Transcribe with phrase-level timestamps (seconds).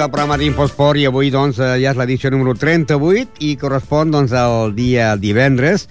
[0.00, 4.32] Al programa d'Infosport i avui doncs, eh, ja és l'edició número 38 i correspon doncs,
[4.32, 5.86] al dia divendres.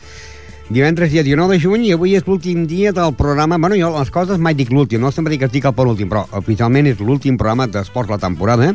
[0.69, 3.57] Divendres dia 19 de juny i avui és l'últim dia del programa...
[3.57, 6.25] Bueno, jo les coses mai dic l'últim, no sempre dic que estic al penúltim, però
[6.37, 8.71] oficialment és l'últim programa d'esports la temporada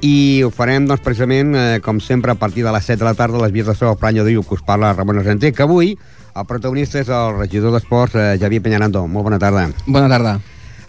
[0.00, 3.16] i ho farem, doncs, precisament, eh, com sempre, a partir de les 7 de la
[3.16, 5.98] tarda, a les vies de Seu Pranya de que us parla Ramon Argenter, que avui
[6.34, 9.06] el protagonista és el regidor d'Esports, eh, Javier Peñarando.
[9.06, 9.68] Molt bona tarda.
[9.86, 10.40] Bona tarda.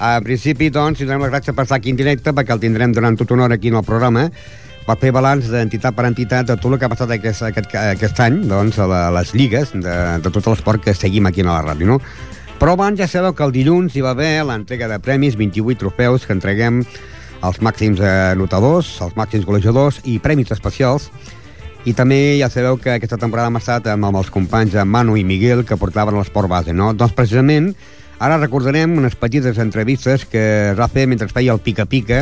[0.02, 2.94] En principi, doncs, si donem les gràcies per estar aquí en directe, perquè el tindrem
[2.96, 4.26] durant tota una hora aquí en el programa,
[4.88, 8.22] per fer balanç d'entitat per entitat de tot el que ha passat aquest, aquest, aquest
[8.26, 11.62] any doncs, a, la, les lligues de, de tot l'esport que seguim aquí a la
[11.68, 11.86] ràdio.
[11.94, 12.00] No?
[12.62, 16.26] Però abans ja sabeu que el dilluns hi va haver l'entrega de premis, 28 trofeus
[16.26, 16.82] que entreguem
[17.42, 21.10] als màxims anotadors, als màxims golejadors i premis especials.
[21.86, 25.26] I també ja sabeu que aquesta temporada hem estat amb, amb els companys Manu i
[25.26, 26.92] Miguel que portaven l'esport base, no?
[26.94, 27.74] Doncs precisament
[28.22, 32.20] Ara recordarem unes petites entrevistes que es va fer mentre es feia el pica-pica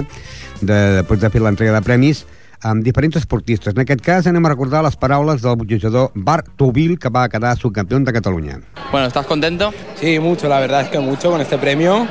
[0.62, 2.22] de, després de fer l'entrega de premis
[2.64, 3.76] amb diferents esportistes.
[3.76, 7.58] En aquest cas anem a recordar les paraules del boxejador Bart Tubil, que va quedar
[7.58, 8.62] subcampeón de Cataluña.
[8.94, 9.74] Bueno, ¿estás contento?
[10.00, 12.08] Sí, mucho, la verdad es que mucho con este premio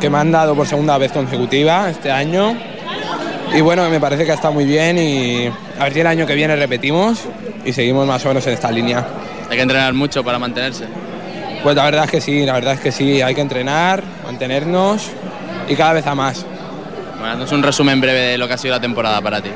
[0.00, 2.56] que me han dado por segunda vez consecutiva este año.
[3.56, 6.34] Y bueno, me parece que está muy bien y a ver si el año que
[6.36, 7.24] viene repetimos
[7.64, 9.04] y seguimos más o menos en esta línea.
[9.50, 10.86] Hay que entrenar mucho para mantenerse.
[11.62, 15.08] Pues la verdad es que sí, la verdad es que sí, hay que entrenar, mantenernos
[15.68, 16.44] y cada vez a más.
[17.18, 19.50] Bueno, es un resumen breve de lo que ha sido la temporada para ti.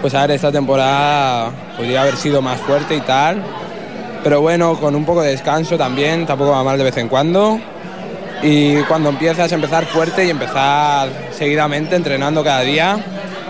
[0.00, 3.42] Pues a ver, esta temporada podría haber sido más fuerte y tal,
[4.22, 7.58] pero bueno, con un poco de descanso también, tampoco va mal de vez en cuando.
[8.42, 12.98] Y cuando empiezas a empezar fuerte y empezar seguidamente entrenando cada día,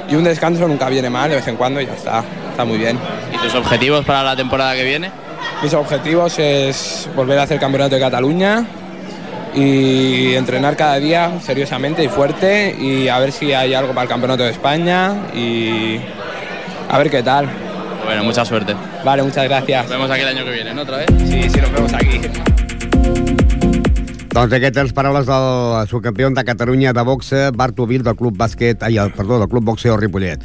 [0.08, 2.78] y un descanso nunca viene mal, de vez en cuando y ya está, está muy
[2.78, 2.98] bien.
[3.32, 5.10] ¿Y tus objetivos para la temporada que viene?
[5.62, 8.66] Mis objetivos es volver a hacer campeonato de Cataluña
[9.54, 14.08] y entrenar cada día seriosamente y fuerte y a ver si hay algo para el
[14.08, 16.00] campeonato de España y
[16.90, 17.48] a ver qué tal.
[18.04, 18.74] Bueno, mucha suerte.
[19.04, 19.84] Vale, muchas gracias.
[19.84, 20.82] Nos vemos aquí el año que viene, ¿no?
[20.82, 21.06] Otra vez.
[21.18, 22.20] Sí, sí, nos vemos aquí.
[24.34, 28.82] Doncs aquestes les paraules del subcampió de Catalunya de boxe, Bart Ovil, del Club Bàsquet,
[28.82, 30.42] ai, perdó, del Club Boxeo Ripollet.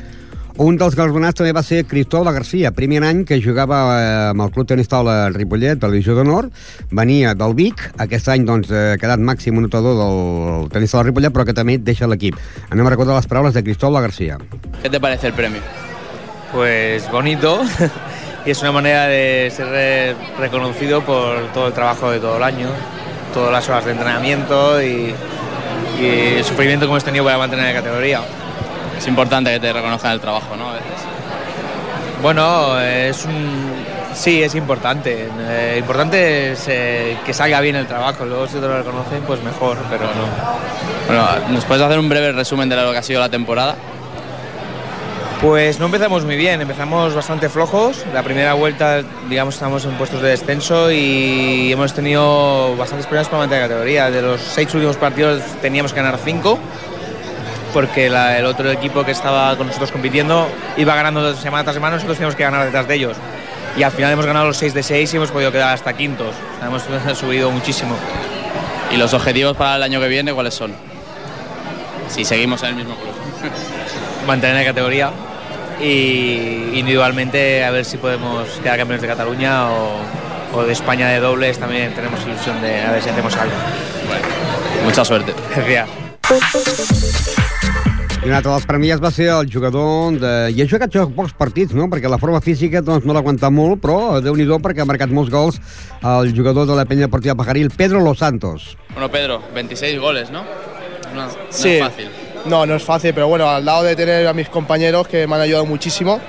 [0.60, 4.50] Un dels galonats també va ser Cristóbal Garcia, primer any que jugava eh, amb el
[4.52, 6.50] Club Tenis Taula Ripollet, de la Divisió d'Honor,
[6.92, 11.46] venia del Vic, aquest any doncs, ha quedat màxim anotador del Tenis Taula Ripollet, però
[11.48, 12.36] que també deixa l'equip.
[12.76, 14.36] Anem a recordar les paraules de Cristóbal Garcia.
[14.82, 15.62] ¿Qué te parece el premio?
[16.52, 17.62] Pues bonito
[18.46, 22.44] y es una manera de ser re- reconocido por todo el trabajo de todo el
[22.44, 22.68] año,
[23.34, 25.14] todas las horas de entrenamiento y,
[26.02, 26.06] y
[26.38, 28.20] el sufrimiento que hemos tenido para mantener la categoría.
[29.00, 30.72] Es importante que te reconozcan el trabajo, ¿no?
[30.72, 30.88] A veces.
[32.22, 33.72] Bueno, es un...
[34.14, 35.30] Sí, es importante.
[35.40, 38.26] Eh, importante es eh, que salga bien el trabajo.
[38.26, 40.28] Luego si te lo reconocen, pues mejor, pero no.
[41.08, 43.76] Bueno, ¿nos puedes hacer un breve resumen de lo que ha sido la temporada?
[45.42, 48.04] Pues no empezamos muy bien, empezamos bastante flojos.
[48.14, 53.40] La primera vuelta, digamos, estamos en puestos de descenso y hemos tenido bastantes problemas para
[53.44, 54.12] mantener la categoría.
[54.12, 56.60] De los seis últimos partidos teníamos que ganar cinco,
[57.74, 61.96] porque la- el otro equipo que estaba con nosotros compitiendo iba ganando semana tras semana,
[61.96, 63.18] nosotros teníamos que ganar detrás de ellos.
[63.78, 66.34] Y al final hemos ganado los seis de seis y hemos podido quedar hasta quintos.
[66.56, 66.84] O sea, hemos
[67.20, 67.96] subido muchísimo.
[68.92, 70.74] ¿Y los objetivos para el año que viene cuáles son?
[72.10, 73.14] Si seguimos en el mismo club.
[74.28, 75.12] Mantener la categoría
[75.82, 79.98] y individualmente a ver si podemos quedar campeones de Cataluña o,
[80.54, 83.54] o de España de dobles también tenemos ilusión de a ver si hacemos algo.
[84.84, 85.34] Mucha suerte.
[85.56, 85.88] Gracias.
[88.20, 90.32] I un altre dels premiats va ser el jugador de...
[90.52, 91.86] I ha jugat joc pocs partits, no?
[91.88, 95.32] Perquè la forma física doncs, no l'aguanta molt, però déu nhi perquè ha marcat molts
[95.32, 95.62] gols
[96.04, 98.76] el jugador de la penya deportiva Pajaril, Pedro Los Santos.
[98.92, 100.44] Bueno, Pedro, 26 goles, ¿no?
[101.16, 101.76] No, no Sí.
[101.78, 102.10] es fácil.
[102.46, 105.36] No, no es fácil, pero bueno, al lado de tener a mis compañeros que me
[105.36, 106.20] han ayudado muchísimo.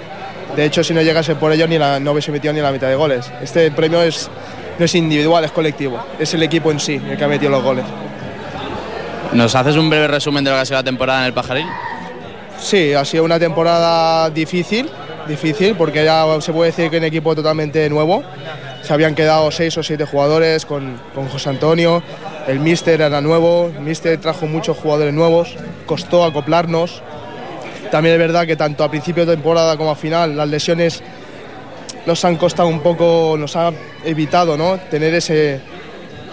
[0.55, 2.87] De hecho, si no llegase por ellos, ni la, no hubiese metido ni la mitad
[2.87, 3.31] de goles.
[3.43, 4.31] Este premio es,
[4.79, 6.01] no es individual, es colectivo.
[6.21, 7.85] Es el equipo en sí el que ha metido los goles.
[9.32, 11.67] ¿Nos haces un breve resumen de lo que ha sido la temporada en el Pajaril?
[12.59, 14.91] Sí, ha sido una temporada difícil,
[15.29, 18.25] difícil, porque ya se puede decir que un equipo totalmente nuevo.
[18.82, 20.99] Se habían quedado seis o siete jugadores con,
[21.31, 22.03] José Antonio,
[22.49, 25.55] el míster era nuevo, el míster trajo muchos jugadores nuevos,
[25.87, 27.00] costó acoplarnos.
[27.93, 31.03] También es verdad que tanto a principio de temporada como a final las lesiones
[32.05, 33.71] nos han costado un poco, nos ha
[34.05, 34.79] evitado ¿no?
[34.91, 35.61] tener ese,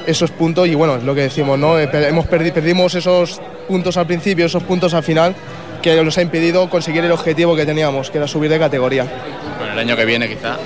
[0.07, 1.77] esos puntos y bueno, es lo que decimos, ¿no?
[1.80, 5.36] Eh, Hemos perdi- perdimos esos puntos al principio, esos puntos al final,
[5.81, 9.06] que nos ha impedido conseguir el objetivo que teníamos, que era subir de categoría.
[9.59, 10.57] Bueno, el año que viene quizá.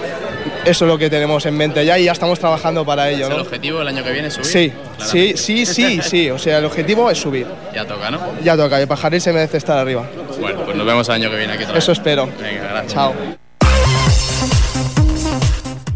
[0.63, 3.29] Eso es lo que tenemos en mente ya y ya estamos trabajando para ello, ¿Es
[3.31, 3.41] el ¿no?
[3.41, 4.45] objetivo el año que viene subir?
[4.45, 5.37] Sí, sí, Claramente.
[5.37, 6.29] sí, sí, sí.
[6.29, 7.47] O sea, el objetivo es subir.
[7.73, 8.19] Ya toca, ¿no?
[8.43, 10.03] Ya toca, el pajaril se merece estar arriba.
[10.39, 11.75] Bueno, pues nos vemos el año que viene aquí vez.
[11.77, 12.27] Eso espero.
[12.39, 12.93] Venga, gracias.
[12.93, 13.40] Chao.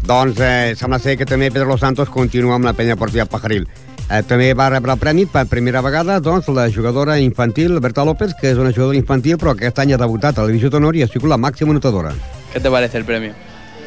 [0.06, 3.64] Doncs eh, sembla ser que també Pedro Los Santos continua amb la penya deportiva Pajaril.
[4.06, 8.36] Eh, també va rebre el premi per primera vegada doncs, la jugadora infantil Berta López,
[8.38, 10.94] que és una jugadora infantil però que aquest any ha debutat a la divisió d'honor
[10.94, 12.14] i ha sigut la màxima notadora.
[12.52, 13.34] ¿Qué te parece el premio?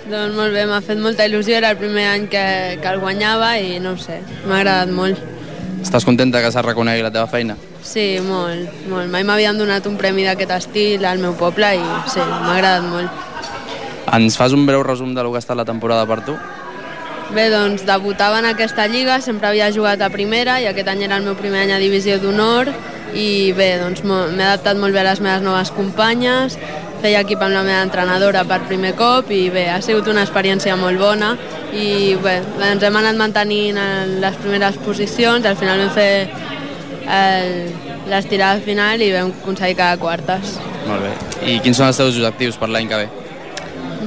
[0.10, 2.44] Doncs molt bé, m'ha fet molta il·lusió, era el primer any que,
[2.82, 5.24] que el guanyava i no ho sé, m'ha agradat molt.
[5.80, 7.56] Estàs contenta que s'ha reconegut la teva feina?
[7.80, 9.08] Sí, molt, molt.
[9.08, 13.29] Mai m'havien donat un premi d'aquest estil al meu poble i sí, m'ha agradat molt.
[14.16, 16.36] Ens fas un breu resum de lo que ha estat la temporada per tu?
[17.36, 21.20] Bé, doncs debutava en aquesta lliga, sempre havia jugat a primera i aquest any era
[21.20, 22.72] el meu primer any a divisió d'honor
[23.14, 26.58] i bé, doncs m'he adaptat molt bé a les meves noves companyes,
[27.04, 30.76] feia equip amb la meva entrenadora per primer cop i bé, ha sigut una experiència
[30.76, 31.36] molt bona
[31.74, 32.40] i bé,
[32.72, 36.12] ens hem anat mantenint en les primeres posicions, al final vam fer
[37.06, 40.58] el- l'estirada final i vam aconseguir quedar quartes.
[40.88, 41.14] Molt bé.
[41.46, 43.10] I quins són els teus objectius per l'any que ve?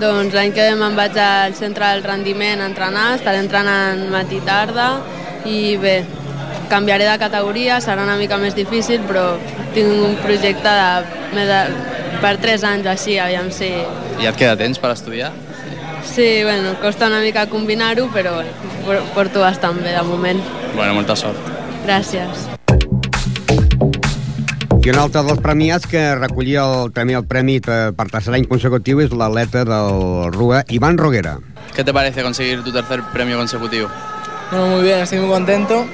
[0.00, 4.38] Doncs l'any que ve me'n vaig al centre del rendiment a entrenar, estaré entrenant matí
[4.40, 4.86] i tarda
[5.44, 5.98] i bé,
[6.72, 9.34] canviaré de categoria, serà una mica més difícil, però
[9.74, 11.60] tinc un projecte de, més de,
[12.22, 13.68] per 3 anys així, aviam si...
[14.22, 15.32] I et queda temps per estudiar?
[16.06, 18.56] Sí, bueno, costa una mica combinar-ho, però bueno,
[18.86, 20.40] por- porto bastant bé de moment.
[20.74, 21.38] Bueno, molta sort.
[21.86, 22.51] Gràcies.
[24.84, 28.48] I un altre dels premiats que recollia el, també el premi per per tercer any
[28.50, 31.36] consecutiu és l'atleta del RUA, Iván Roguera.
[31.74, 33.88] ¿Qué te parece conseguir tu tercer premio consecutivo?
[34.50, 35.86] Bueno, muy bien, estoy muy contento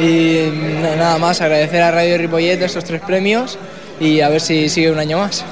[0.00, 0.50] y
[0.82, 3.56] na- nada más agradecer a Radio Ripollet estos tres premios
[4.00, 5.44] y a ver si sigue un año más.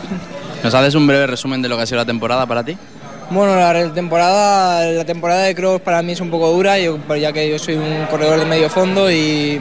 [0.64, 2.76] ¿Nos haces un breve resumen de lo que ha sido la temporada para ti?
[3.30, 7.32] Bueno, la temporada, la temporada de cross para mí es un poco dura, yo- ya
[7.32, 9.60] que yo soy un corredor de medio fondo y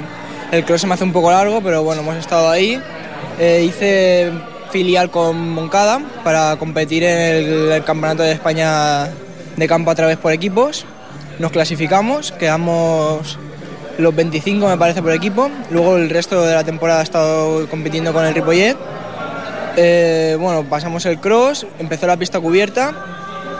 [0.52, 2.82] el cross se me hace un poco largo, pero bueno, hemos estado ahí.
[3.40, 4.32] Eh, hice
[4.72, 9.10] filial con Moncada para competir en el, Campeonato de España
[9.56, 10.86] de campo a través por equipos.
[11.40, 13.38] Nos clasificamos, quedamos
[13.98, 15.50] los 25 me parece por equipo.
[15.70, 18.78] Luego el resto de la temporada he estado compitiendo con el Ripollet.
[19.78, 22.94] Eh, bueno, pasamos el cross, empezó la pista cubierta,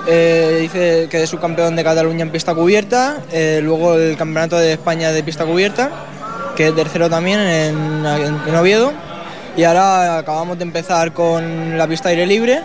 [0.08, 5.14] eh, hice, quedé subcampeón de Cataluña en pista cubierta, eh, luego el campeonato de España
[5.14, 5.90] de pista cubierta,
[6.58, 8.92] quedé tercero también en, en Oviedo,
[9.58, 12.62] y ahora acabamos de empezar con la pista aire libre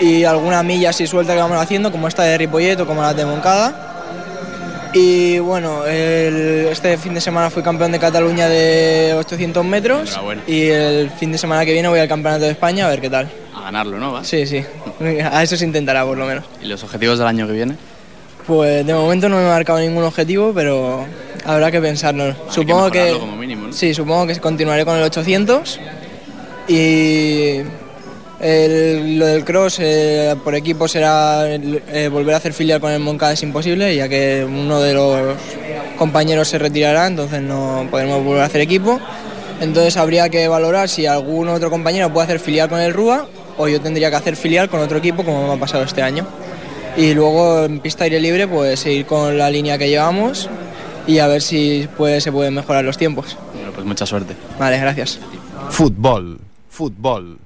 [0.00, 3.14] y alguna milla así suelta que vamos haciendo, como esta de Ripollet o como la
[3.14, 3.90] de Moncada.
[4.96, 10.68] Y bueno, el- este fin de semana fui campeón de Cataluña de 800 metros y
[10.68, 13.28] el fin de semana que viene voy al Campeonato de España a ver qué tal.
[13.56, 14.12] A ganarlo, ¿no?
[14.12, 14.28] ¿Vas?
[14.28, 14.64] Sí, sí,
[15.32, 16.44] a eso se intentará por lo menos.
[16.62, 17.76] ¿Y los objetivos del año que viene?
[18.46, 21.06] Pues de momento no me he marcado ningún objetivo, pero
[21.44, 22.34] habrá que pensarlo.
[22.50, 23.72] supongo que, mejorarlo como mínimo, ¿no?
[23.72, 25.78] sí, supongo que continuaré con el 800
[26.68, 27.60] y
[28.40, 33.00] el- lo del cross eh, por equipo será eh, volver a hacer filial con el
[33.00, 35.36] Moncada es imposible, ya que uno de los
[35.98, 38.98] compañeros se retirará, entonces no podremos volver a hacer equipo.
[39.60, 43.68] Entonces habría que valorar si algún otro compañero puede hacer filial con el RUA o
[43.68, 46.26] yo tendría que hacer filial con otro equipo como me ha pasado este año.
[46.96, 50.48] Y luego en pista aire libre pues seguir con la línea que llevamos
[51.06, 53.36] y a ver si puede, se pueden mejorar los tiempos.
[53.54, 54.34] Bueno, pues mucha suerte.
[54.58, 55.18] Vale, gracias.
[55.70, 57.38] Futbol, futbol.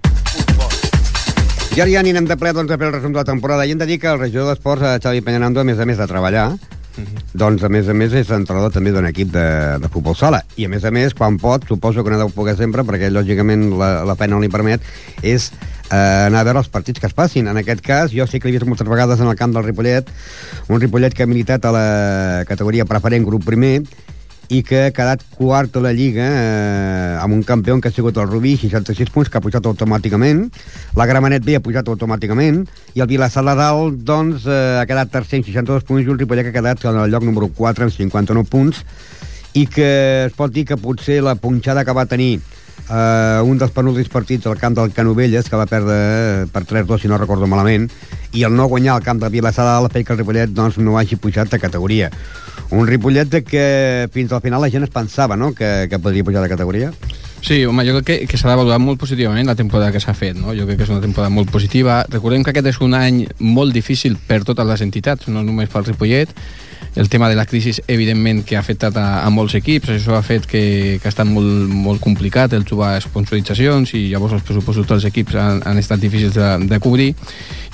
[1.78, 3.62] I ara ja anirem de ple doncs, a fer el resum de la temporada.
[3.62, 6.00] I hem de dir que el regidor d'Esports, eh, Xavi Peñanando, a més a més
[6.00, 6.48] de treballar,
[7.38, 9.44] doncs, a més a més, és entrenador també d'un equip de,
[9.78, 10.40] de futbol sala.
[10.56, 13.68] I, a més a més, quan pot, suposo que no deu poder sempre, perquè, lògicament,
[13.78, 14.82] la, la feina no li permet,
[15.22, 15.52] és
[15.90, 17.48] eh, anar a veure els partits que es passin.
[17.48, 20.10] En aquest cas, jo sí que l'he vist moltes vegades en el camp del Ripollet,
[20.68, 21.88] un Ripollet que ha militat a la
[22.48, 23.82] categoria preferent, grup primer,
[24.48, 28.16] i que ha quedat quart a la Lliga eh, amb un campió que ha sigut
[28.16, 30.46] el Rubí, 66 punts, que ha pujat automàticament.
[30.96, 32.62] La Gramenet B ha pujat automàticament.
[32.96, 36.20] I el Vilassar de Dalt, doncs, eh, ha quedat tercer amb 62 punts i un
[36.20, 38.84] Ripollet ha quedat en el lloc número 4 amb 59 punts
[39.58, 39.90] i que
[40.28, 42.38] es pot dir que potser la punxada que va tenir
[42.88, 47.02] eh, un dels penúltims partits al camp del Canovelles, que va perdre eh, per 3-2,
[47.02, 47.88] si no recordo malament,
[48.32, 50.98] i el no guanyar al camp de Vilassar ha fet que el Ripollet doncs, no
[50.98, 52.10] hagi pujat de categoria.
[52.70, 55.54] Un Ripollet que fins al final la gent es pensava no?
[55.54, 56.92] que, que podria pujar de categoria.
[57.40, 60.12] Sí, home, jo crec que, que s'ha de valorar molt positivament la temporada que s'ha
[60.12, 60.50] fet, no?
[60.58, 62.00] Jo crec que és una temporada molt positiva.
[62.10, 65.86] Recordem que aquest és un any molt difícil per totes les entitats, no només pel
[65.86, 66.34] Ripollet.
[66.96, 70.22] El tema de la crisi, evidentment, que ha afectat a, a molts equips, això ha
[70.24, 70.62] fet que,
[70.98, 75.36] que ha estat molt, molt complicat el trobar sponsoritzacions i llavors els pressupostos dels equips
[75.38, 77.12] han, han estat difícils de, de cobrir.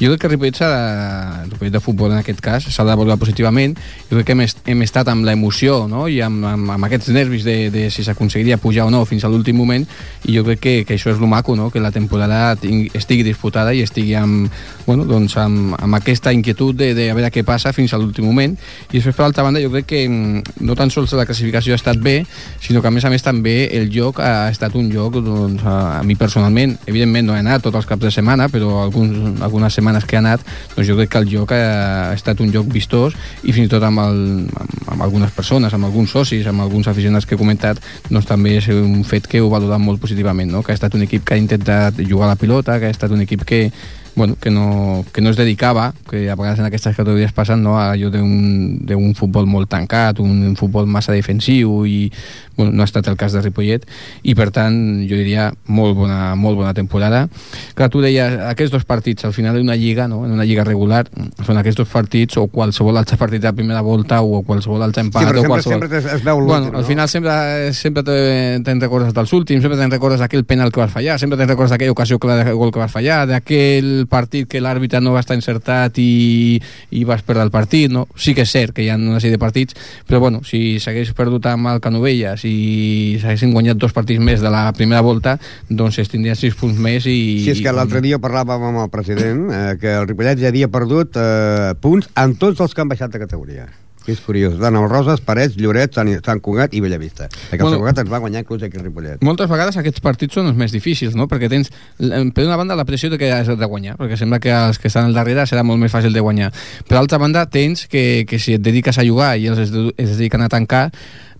[0.00, 3.76] Jo crec que Ripollet, de, de futbol en aquest cas s'ha de valorar positivament.
[4.10, 6.08] Jo crec que hem, est, hem estat amb l'emoció no?
[6.10, 9.30] i amb, amb, amb aquests nervis de, de si s'aconseguiria pujar o no fins a
[9.30, 9.86] l'últim moment
[10.24, 11.70] i jo crec que, que això és el maco, no?
[11.70, 12.56] que la temporada
[12.94, 14.50] estigui disputada i estigui amb,
[14.88, 18.26] bueno, doncs amb, amb aquesta inquietud de, de a veure què passa fins a l'últim
[18.26, 18.56] moment
[18.92, 21.80] i després per altra banda jo crec que mm, no tan sols la classificació ha
[21.80, 22.24] estat bé
[22.62, 26.00] sinó que a més a més també el joc ha estat un joc doncs, a,
[26.00, 29.76] a mi personalment evidentment no he anat tots els caps de setmana però alguns, algunes
[29.76, 30.44] setmanes que he anat
[30.74, 31.64] doncs jo crec que el joc ha,
[32.10, 35.74] ha estat un joc vistós i fins i tot amb, el, amb, amb algunes persones,
[35.76, 39.42] amb alguns socis amb alguns aficionats que he comentat doncs també és un fet que
[39.42, 40.64] ho valorat molt positivament no?
[40.64, 43.12] que ha estat un equip que ha intentat jugar a la pilota que ha estat
[43.12, 43.68] un equip que
[44.16, 47.78] bueno, que, no, que no es dedicava, que a vegades en aquestes categories passen no,
[47.80, 52.12] a allò d'un futbol molt tancat, un, un futbol massa defensiu i
[52.56, 53.84] bueno, no ha estat el cas de Ripollet
[54.22, 54.76] i per tant
[55.08, 57.26] jo diria molt bona, molt bona temporada.
[57.74, 60.24] Clar, tu deies, aquests dos partits al final d'una lliga, no?
[60.26, 61.06] en una lliga regular,
[61.46, 65.22] són aquests dos partits o qualsevol altre partit de primera volta o qualsevol altre empat.
[65.24, 65.80] Sí, però o sempre, qualsevol...
[65.88, 69.78] sempre es, es veu Bueno, al final sempre, sempre te- te'n recordes dels últims, sempre
[69.78, 72.72] te'n recordes d'aquell penal que vas fallar, sempre te'n recordes d'aquella ocasió clara de gol
[72.72, 77.44] que vas fallar, d'aquell partit que l'àrbitre no va estar encertat i, i vas perdre
[77.46, 78.06] el partit, no?
[78.16, 79.74] Sí que és cert que hi ha una sèrie de partits,
[80.08, 84.50] però bueno, si s'hagués perdut amb el Canovelles i s'haguessin guanyat dos partits més de
[84.52, 85.36] la primera volta,
[85.68, 87.18] doncs es tindrien sis punts més i...
[87.44, 90.68] Si és que l'altre dia parlàvem amb el president eh, que el Ripollet ja havia
[90.72, 93.70] perdut eh, punts en tots els que han baixat de categoria.
[94.04, 94.58] És curiós.
[94.60, 97.24] Dan el Roses, Parets, Lloret, Sant, Sant Cugat i Bellavista.
[97.48, 97.68] Perquè Bueno.
[97.68, 99.22] el Sant Cugat ens va guanyar inclús aquí a Ripollet.
[99.24, 101.24] Moltes vegades aquests partits són els més difícils, no?
[101.26, 104.40] Perquè tens, eh, per una banda, la pressió de que has de guanyar, perquè sembla
[104.44, 106.52] que els que estan al darrere serà molt més fàcil de guanyar.
[106.86, 110.44] Per altra banda, tens que, que si et dediques a jugar i els es, dediquen
[110.44, 110.90] a tancar,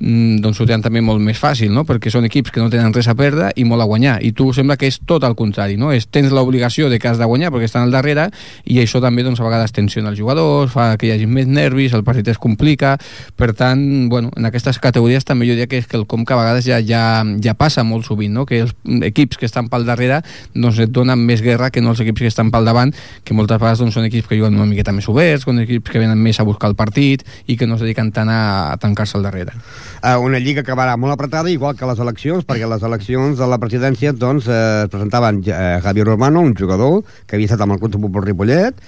[0.01, 1.85] doncs ho tenen també molt més fàcil, no?
[1.89, 4.19] Perquè són equips que no tenen res a perdre i molt a guanyar.
[4.25, 5.93] I tu sembla que és tot al contrari, no?
[5.95, 8.29] És, tens l'obligació de que has de guanyar perquè estan al darrere
[8.65, 11.95] i això també, doncs, a vegades tensiona els jugadors, fa que hi hagi més nervis,
[11.95, 12.97] el partit es complica,
[13.37, 16.35] per tant, bueno, en aquestes categories també jo diria que és que el com que
[16.35, 18.47] a vegades ja, ja, ja passa molt sovint, no?
[18.47, 18.75] que els
[19.07, 20.23] equips que estan pel darrere
[20.55, 23.61] doncs et donen més guerra que no els equips que estan pel davant, que moltes
[23.61, 26.41] vegades doncs, són equips que juguen una miqueta més oberts, són equips que venen més
[26.41, 29.55] a buscar el partit i que no es dediquen tant a, a tancar-se al darrere.
[30.03, 33.49] Eh, una lliga que acabarà molt apretada, igual que les eleccions, perquè les eleccions de
[33.49, 37.77] la presidència doncs, eh, es presentaven eh, Javier Romano, un jugador que havia estat amb
[37.77, 38.79] el Club Futbol Ripollet,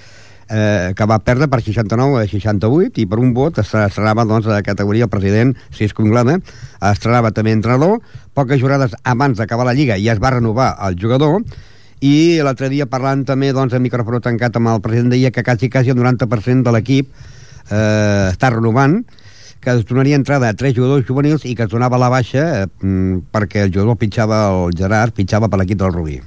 [0.48, 4.46] eh, que va perdre per 69 a 68 i per un vot es estrenava doncs,
[4.46, 6.38] a la categoria el president Cisco Inglada.
[6.92, 8.00] Estrenava també entrenador
[8.36, 11.40] poques jornades abans d'acabar la lliga ja es va renovar el jugador
[12.04, 15.70] i l'altre dia parlant també doncs, a micròfon tancat amb el president deia que quasi,
[15.72, 17.08] quasi el 90% de l'equip
[17.70, 19.00] eh, està renovant
[19.66, 22.66] que es donaria entrada a tres jugadors juvenils i que es donava la baixa eh,
[22.70, 26.20] mm, perquè el jugador pitjava, el Gerard, pitjava per l'equip del Rubí.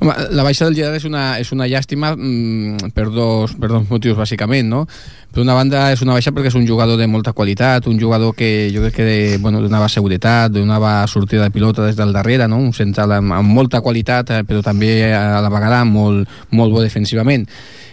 [0.00, 3.84] Home, la baixa del Gerard és una, és una llàstima mm, per, dos, per dos
[3.92, 4.86] motius, bàsicament, no?
[5.32, 8.32] Per una banda, és una baixa perquè és un jugador de molta qualitat, un jugador
[8.34, 12.48] que jo crec que de, bueno, donava seguretat, donava sortida de pilota des del darrere,
[12.48, 12.56] no?
[12.56, 16.80] un central amb, amb molta qualitat, eh, però també a la vegada molt, molt bo
[16.80, 17.44] defensivament.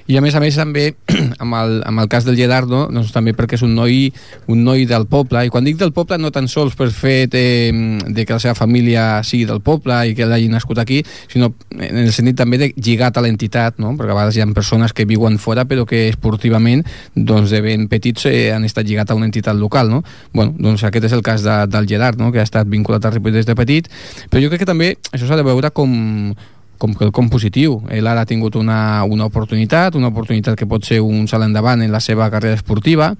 [0.05, 0.83] I a més a més també
[1.41, 4.11] amb el, amb el cas del Gerardo doncs també perquè és un noi,
[4.53, 7.71] un noi del poble i quan dic del poble no tan sols per fet eh,
[8.05, 10.99] de que la seva família sigui del poble i que l'hagi nascut aquí
[11.31, 13.95] sinó en el sentit també de lligat a l'entitat no?
[13.97, 16.85] perquè a vegades hi ha persones que viuen fora però que esportivament
[17.25, 20.03] doncs de ben petits eh, han estat lligat a una entitat local no?
[20.33, 22.31] bueno, doncs aquest és el cas de, del Gerard no?
[22.31, 23.89] que ha estat vinculat a Ripoll des de petit
[24.29, 26.35] però jo crec que també això s'ha de veure com
[26.77, 27.77] com com positiu.
[27.87, 31.81] Ell ara ha tingut una, una oportunitat, una oportunitat que pot ser un salt endavant
[31.81, 33.13] en la seva carrera esportiva,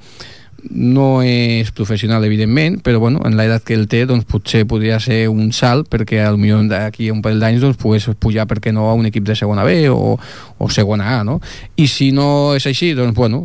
[0.71, 5.25] no és professional, evidentment, però bueno, en l'edat que ell té, doncs potser podria ser
[5.29, 8.89] un salt perquè al millor d'aquí un parell d'anys doncs, pogués pujar, per què no,
[8.89, 10.15] a un equip de segona B o,
[10.57, 11.39] o segona A, no?
[11.77, 13.43] I si no és així, doncs, bueno,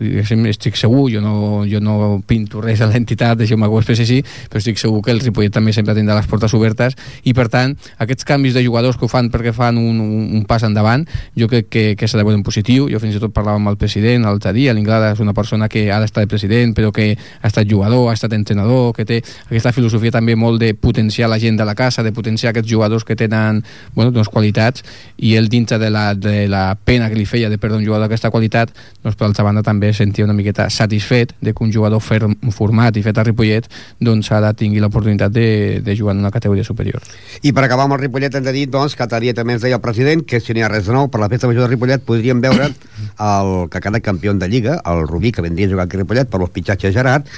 [0.00, 4.06] eh, estic segur, jo no, jo no pinto res a l'entitat, deixeu-me que ho expressi
[4.06, 7.48] així, però estic segur que el Ripollet també sempre tindrà les portes obertes i, per
[7.52, 11.04] tant, aquests canvis de jugadors que ho fan perquè fan un, un, un pas endavant,
[11.38, 12.88] jo crec que, que s'ha de en positiu.
[12.90, 15.86] Jo fins i tot parlava amb el president l'altre dia, l'Inglada és una persona que
[15.92, 19.20] ha d'estar de president president, però que ha estat jugador, ha estat entrenador, que té
[19.48, 23.04] aquesta filosofia també molt de potenciar la gent de la casa, de potenciar aquests jugadors
[23.04, 23.62] que tenen
[23.94, 24.84] bueno, doncs, qualitats,
[25.16, 28.06] i ell dintre de la, de la pena que li feia de perdre un jugador
[28.06, 28.70] d'aquesta qualitat,
[29.02, 32.96] doncs per altra banda també sentia una miqueta satisfet de que un jugador ferm, format
[32.96, 33.68] i fet a Ripollet
[34.00, 37.02] doncs ara tingui l'oportunitat de, de jugar en una categoria superior.
[37.42, 39.78] I per acabar amb el Ripollet hem de dir doncs, que Taria també ens deia
[39.78, 42.04] el president que si n'hi ha res de nou per la festa major de Ripollet
[42.04, 45.96] podríem veure el que cada campió de Lliga, el Rubí, que vendria a jugar aquí
[45.96, 47.30] a Ripollet per pitxatge Gerard,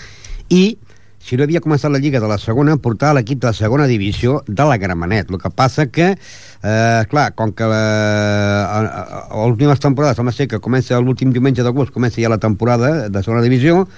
[0.49, 0.79] i
[1.27, 4.45] si no havia començat la Lliga de la segona, portar l'equip de la segona divisió
[4.47, 5.33] de la Gramenet.
[5.33, 8.79] El que passa que, eh, clar, com que a,
[9.27, 13.43] a últimes temporades, ser que comença l'últim diumenge d'agost, comença ja la temporada de segona
[13.43, 13.89] divisió,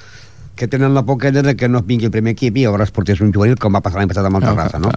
[0.58, 3.30] que tenen la por de que no vingui el primer equip i llavors portés un
[3.32, 4.90] juvenil com va passar l'any passat amb el Terrassa, no?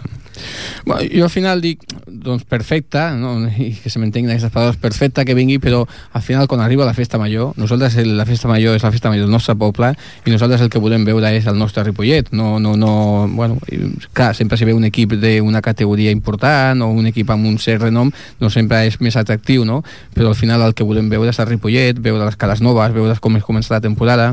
[0.85, 3.35] Bueno, jo al final dic, doncs perfecte, no?
[3.45, 6.95] I que se m'entenguin aquestes paraules, perfecte que vingui, però al final quan arriba la
[6.97, 9.93] festa major, nosaltres el, la festa major és la festa major del nostre poble
[10.25, 13.59] i nosaltres el que volem veure és el nostre Ripollet, no, no, no, bueno,
[14.13, 17.85] clar, sempre si ve un equip d'una categoria important o un equip amb un cert
[17.85, 18.09] renom,
[18.41, 19.83] no sempre és més atractiu, no?
[20.17, 23.19] Però al final el que volem veure és el Ripollet, veure les cares noves, veure
[23.21, 24.31] com es comença la temporada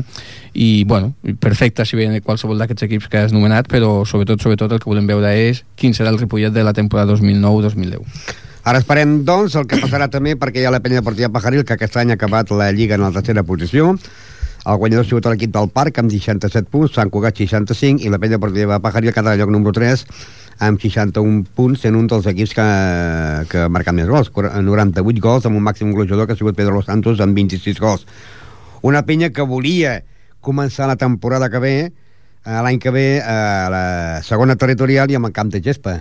[0.53, 4.79] i, bueno, perfecte si ve qualsevol d'aquests equips que has nomenat, però sobretot, sobretot el
[4.79, 8.37] que volem veure és quin serà el Ripollet de la temporada 2009-2010.
[8.69, 11.75] Ara esperem, doncs, el que passarà també perquè hi ha la penya deportiva Pajaril, que
[11.75, 13.95] aquest any ha acabat la Lliga en la tercera posició.
[14.67, 18.19] El guanyador ha sigut l'equip del Parc amb 67 punts, Sant Cugat 65 i la
[18.19, 20.03] penya deportiva Pajaril quedarà lloc número 3
[20.67, 22.65] amb 61 punts en un dels equips que,
[23.49, 26.75] que ha marcat més gols, 98 gols amb un màxim golejador que ha sigut Pedro
[26.75, 28.05] Los Santos amb 26 gols.
[28.83, 30.01] Una penya que volia
[30.49, 33.85] començar la temporada que ve, eh, l'any que ve, a la
[34.25, 35.99] segona territorial i amb el camp de gespa.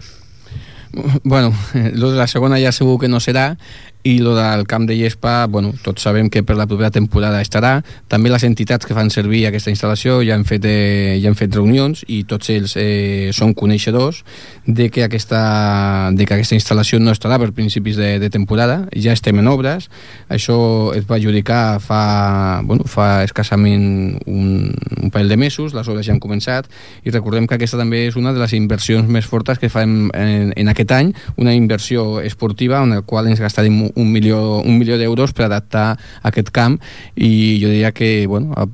[1.22, 1.52] Bueno,
[1.92, 3.58] lo de la segona ja segur que no serà
[4.02, 7.82] i lo del camp de Llespa, bueno, tots sabem que per la propera temporada estarà.
[8.08, 11.54] També les entitats que fan servir aquesta instal·lació ja han fet, eh, ja han fet
[11.54, 14.22] reunions i tots ells eh, són coneixedors
[14.66, 18.84] de que, aquesta, de que aquesta instal·lació no estarà per principis de, de temporada.
[18.94, 19.90] Ja estem en obres.
[20.30, 20.58] Això
[20.96, 26.14] es va adjudicar fa, bueno, fa escassament un, un parell de mesos, les obres ja
[26.14, 26.68] han començat
[27.04, 30.52] i recordem que aquesta també és una de les inversions més fortes que fem en,
[30.56, 34.98] en aquest any, una inversió esportiva en la qual ens gastarem un milió, un milió
[34.98, 36.78] d'euros per adaptar aquest camp
[37.14, 38.66] i jo diria que bueno, a,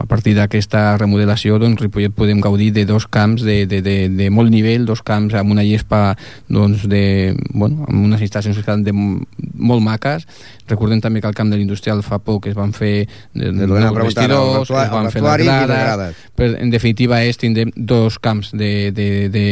[0.00, 4.30] a partir d'aquesta remodelació doncs, Ripollet podem gaudir de dos camps de, de, de, de
[4.30, 6.16] molt nivell, dos camps amb una gespa
[6.48, 10.26] doncs, de, bueno, amb unes instal·lacions de molt maques.
[10.70, 13.90] Recordem també que al camp de l'industrial fa poc es van fer de, de, de
[13.96, 19.08] vestidors, es van fer les grades, però en definitiva és tindrem dos camps de, de,
[19.32, 19.46] de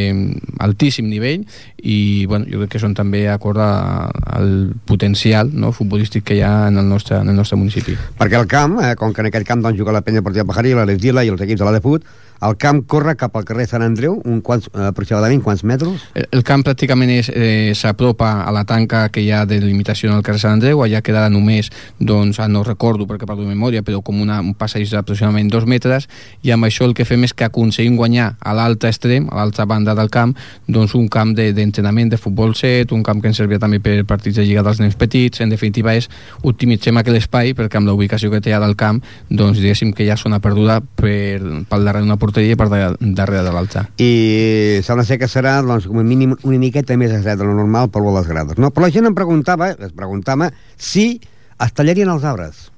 [0.62, 1.44] altíssim nivell
[1.82, 4.52] i bueno, jo crec que són també acord al
[4.86, 7.94] potencial no, futbolístic que hi ha en el nostre, en el nostre municipi.
[8.18, 10.72] Perquè el camp, eh, com que en aquest camp doncs, juga la penya Portilla Pajarí,
[10.76, 12.06] la Lesdila i els equips de la de Fut,
[12.44, 16.06] el camp corre cap al carrer Sant Andreu, un quants, eh, aproximadament quants metres?
[16.14, 20.22] El, el camp pràcticament eh, s'apropa a la tanca que hi ha de limitació al
[20.26, 24.20] carrer Sant Andreu, allà quedarà només, doncs, ah, no recordo perquè de memòria, però com
[24.20, 26.08] una, un passeig d'aproximadament dos metres,
[26.42, 29.66] i amb això el que fem és que aconseguim guanyar a l'altre extrem, a l'altra
[29.66, 33.38] banda del camp, doncs un camp d'entrenament de, de futbol set, un camp que ens
[33.38, 36.08] servia també per partits de lliga dels nens petits, en definitiva és
[36.42, 40.16] optimitzem aquell espai perquè amb la ubicació que té al camp, doncs diguéssim que ha
[40.16, 43.84] zona perduda per, pel darrere d'una porteria per darrere de l'altre.
[44.04, 47.56] I sembla ser que serà doncs, com a mínim una miqueta més estret de lo
[47.56, 48.60] normal per les grades.
[48.60, 48.72] No?
[48.74, 52.68] Però la gent em preguntava, es preguntava si es tallarien els arbres.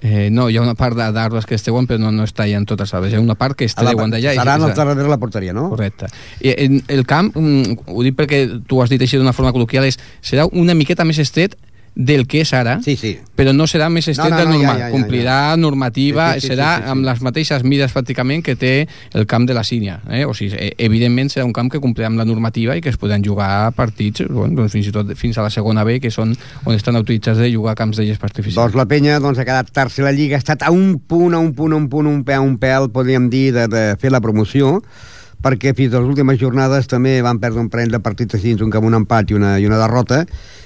[0.00, 2.62] Eh, no, hi ha una part d'arbres que es treuen però no, no es tallen
[2.70, 5.50] totes arbres, hi ha una part que es treuen d'allà seran els darrere la porteria,
[5.56, 5.64] no?
[5.72, 6.06] correcte
[6.38, 9.88] I, en, el camp, mm, ho dic perquè tu has dit així d'una forma col·loquial
[9.88, 11.58] és, serà una miqueta més estret
[11.98, 13.10] del que és ara, sí, sí.
[13.34, 14.76] però no serà més estret no, no, no, del normal.
[14.78, 15.56] Ja, ja, ja, Complirà ja.
[15.58, 16.92] normativa, sí, sí, sí, serà sí, sí, sí.
[16.92, 18.72] amb les mateixes mides pràcticament que té
[19.18, 19.98] el camp de la Sínia.
[20.06, 20.22] Eh?
[20.22, 23.00] O sigui, eh, evidentment serà un camp que complirà amb la normativa i que es
[23.02, 26.36] podran jugar partits bueno, doncs fins i tot fins a la segona B, que són
[26.62, 28.62] on estan autoritzats de jugar camps de gespa artificial.
[28.62, 31.42] Doncs la penya doncs, ha quedat tercer la Lliga, ha estat a un punt, a
[31.42, 34.22] un punt, a un punt, un pèl, un pèl, podríem dir, de, de fer la
[34.22, 34.76] promoció,
[35.44, 38.72] perquè fins a les últimes jornades també van perdre un parell de partits així, un
[38.74, 40.24] cap un empat i una, i una derrota,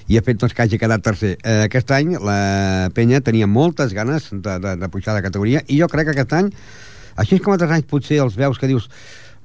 [0.08, 1.34] i ha fet doncs, que hagi quedat tercer.
[1.42, 5.80] Eh, aquest any la penya tenia moltes ganes de, de, de pujar de categoria, i
[5.80, 6.52] jo crec que aquest any,
[7.20, 8.88] així com altres anys potser els veus que dius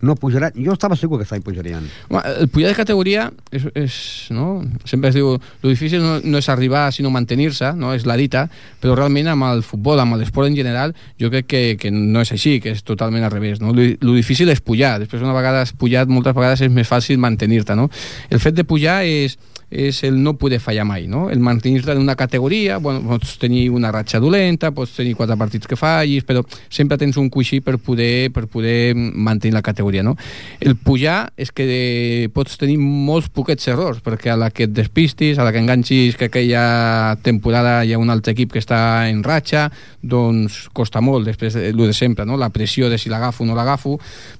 [0.01, 0.53] no pujaran.
[0.55, 1.87] Jo estava segur que aquest any pujarien.
[2.09, 3.95] Home, el pujar de categoria és, és
[4.35, 4.61] no?
[4.85, 7.93] sempre es diu lo difícil no, no és arribar sinó mantenir-se, no?
[7.97, 8.45] és la dita,
[8.81, 12.33] però realment amb el futbol, amb l'esport en general, jo crec que, que no és
[12.35, 13.61] així, que és totalment al revés.
[13.63, 13.73] No?
[13.73, 17.77] Lo difícil és pujar, després una vegada has pujat, moltes vegades és més fàcil mantenir-te.
[17.77, 17.89] No?
[18.29, 19.37] El fet de pujar és
[19.69, 21.29] és el no poder fallar mai, no?
[21.29, 25.67] El mantenir-te en una categoria, bueno, pots tenir una ratxa dolenta, pots tenir quatre partits
[25.67, 30.15] que fallis, però sempre tens un coixí per poder, per poder mantenir la categoria, no?
[30.63, 35.37] El pujar és que pots tenir molts poquets errors, perquè a la que et despistis,
[35.37, 38.79] a la que enganxis que aquella temporada hi ha un altre equip que està
[39.11, 39.67] en ratxa,
[40.01, 42.39] doncs costa molt, després el de sempre, no?
[42.39, 43.97] La pressió de si l'agafo o no l'agafo,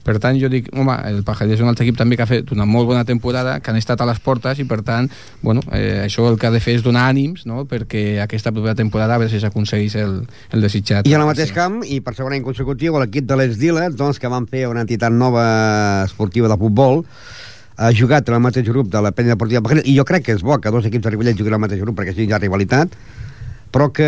[0.07, 2.55] per tant jo dic, home, el Pajarés és un altre equip també que ha fet
[2.55, 6.01] una molt bona temporada, que han estat a les portes i per tant bueno, eh,
[6.03, 7.63] això el que ha de fer és donar ànims no?
[7.69, 10.15] perquè aquesta propera temporada a veure si s'aconsegueix el,
[10.53, 11.07] el desitjat.
[11.07, 14.31] I en el mateix camp, i per segon any consecutiu, l'equip de l'Esdila, doncs, que
[14.31, 15.45] van fer una entitat nova
[16.07, 17.03] esportiva de futbol,
[17.77, 20.41] ha jugat en el mateix grup de la Penya Deportiva i jo crec que és
[20.41, 22.95] bo que dos equips de Ripollet juguin al mateix grup perquè així hi ha rivalitat,
[23.71, 24.07] però que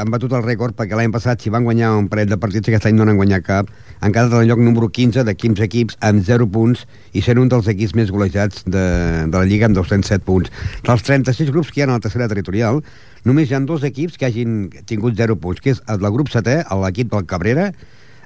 [0.00, 2.88] han batut el rècord perquè l'any passat si van guanyar un parell de partits aquest
[2.88, 3.70] any no n'han guanyat cap.
[4.00, 6.84] Han quedat el lloc número 15 de 15 equips amb 0 punts
[7.16, 8.86] i sent un dels equips més golejats de,
[9.30, 10.52] de la Lliga amb 207 punts.
[10.86, 12.82] Dels 36 grups que hi ha a la tercera territorial
[13.24, 16.62] només hi ha dos equips que hagin tingut 0 punts que és el grup 7è
[16.82, 17.70] l'equip del Cabrera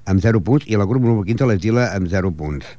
[0.06, 2.76] amb 0 punts i el grup número 15 l'Esdila amb 0 punts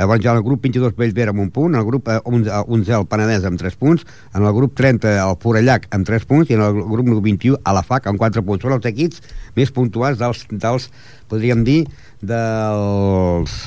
[0.00, 3.06] Llavors hi ha el grup 22 Bellver amb un punt, el grup 11, 11 el
[3.10, 6.64] Penedès amb 3 punts, en el grup 30 el Forallac amb 3 punts i en
[6.64, 8.64] el grup número 21 a la FAC amb 4 punts.
[8.64, 9.20] Són els equips
[9.58, 10.88] més puntuals dels, dels
[11.28, 11.82] podríem dir,
[12.24, 13.58] dels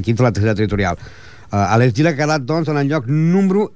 [0.00, 0.96] equips de la tercera territorial.
[1.52, 3.68] Uh, a l'Esgila ha quedat, doncs, en el lloc número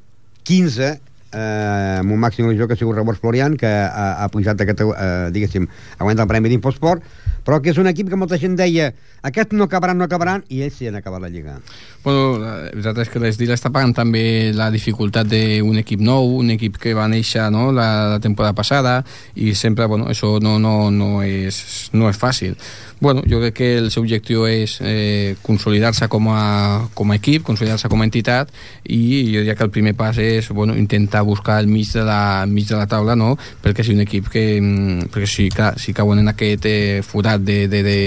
[0.48, 0.88] 15
[1.36, 4.60] eh, amb un màxim de joc que ha sigut Rebors Florian que ha, ha pujat
[4.62, 5.66] aquest, eh, diguéssim,
[5.98, 7.04] aguanta el Premi d'Infosport
[7.46, 8.90] però que és un equip que molta gent deia
[9.26, 11.60] aquest no acabaran, no acabaran, i ells sí han acabat la Lliga.
[12.06, 16.52] Bueno, la veritat és que l'Esdil està pagant també la dificultat d'un equip nou, un
[16.54, 19.00] equip que va néixer no, la, la temporada passada,
[19.34, 21.58] i sempre, bueno, això no, no, no, és,
[21.98, 22.54] no és fàcil.
[22.98, 27.42] Bueno, jo crec que el seu objectiu és eh, consolidar-se com, a, com a equip,
[27.44, 28.48] consolidar-se com a entitat
[28.88, 32.46] i jo diria que el primer pas és bueno, intentar buscar el mig de la,
[32.48, 33.34] mig de la taula no?
[33.62, 37.44] perquè sigui un equip que mm, perquè si, clar, si cauen en aquest eh, forat
[37.44, 37.98] de, de, de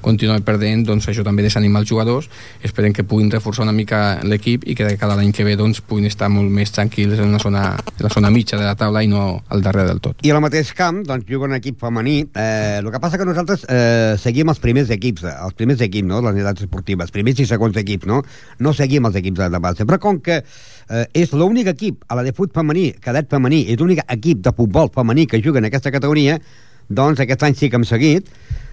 [0.00, 2.30] continuar perdent doncs això també desanima els jugadors
[2.62, 6.28] esperem que puguin una mica l'equip i que cada any que ve doncs, puguin estar
[6.32, 9.42] molt més tranquils en una zona, en la zona mitja de la taula i no
[9.48, 10.24] al darrere del tot.
[10.26, 13.64] I al mateix camp doncs, juga un equip femení eh, el que passa que nosaltres
[13.70, 17.48] eh, seguim els primers equips, eh, els primers equips, no?, les unitats esportives, primers i
[17.48, 18.22] segons equips, no?
[18.58, 19.86] No seguim els equips de, de base.
[19.88, 23.80] Però com que eh, és l'únic equip a la de fut femení, cadet femení, és
[23.80, 26.40] l'únic equip de futbol femení que juga en aquesta categoria,
[26.88, 28.30] doncs aquest any sí que hem seguit,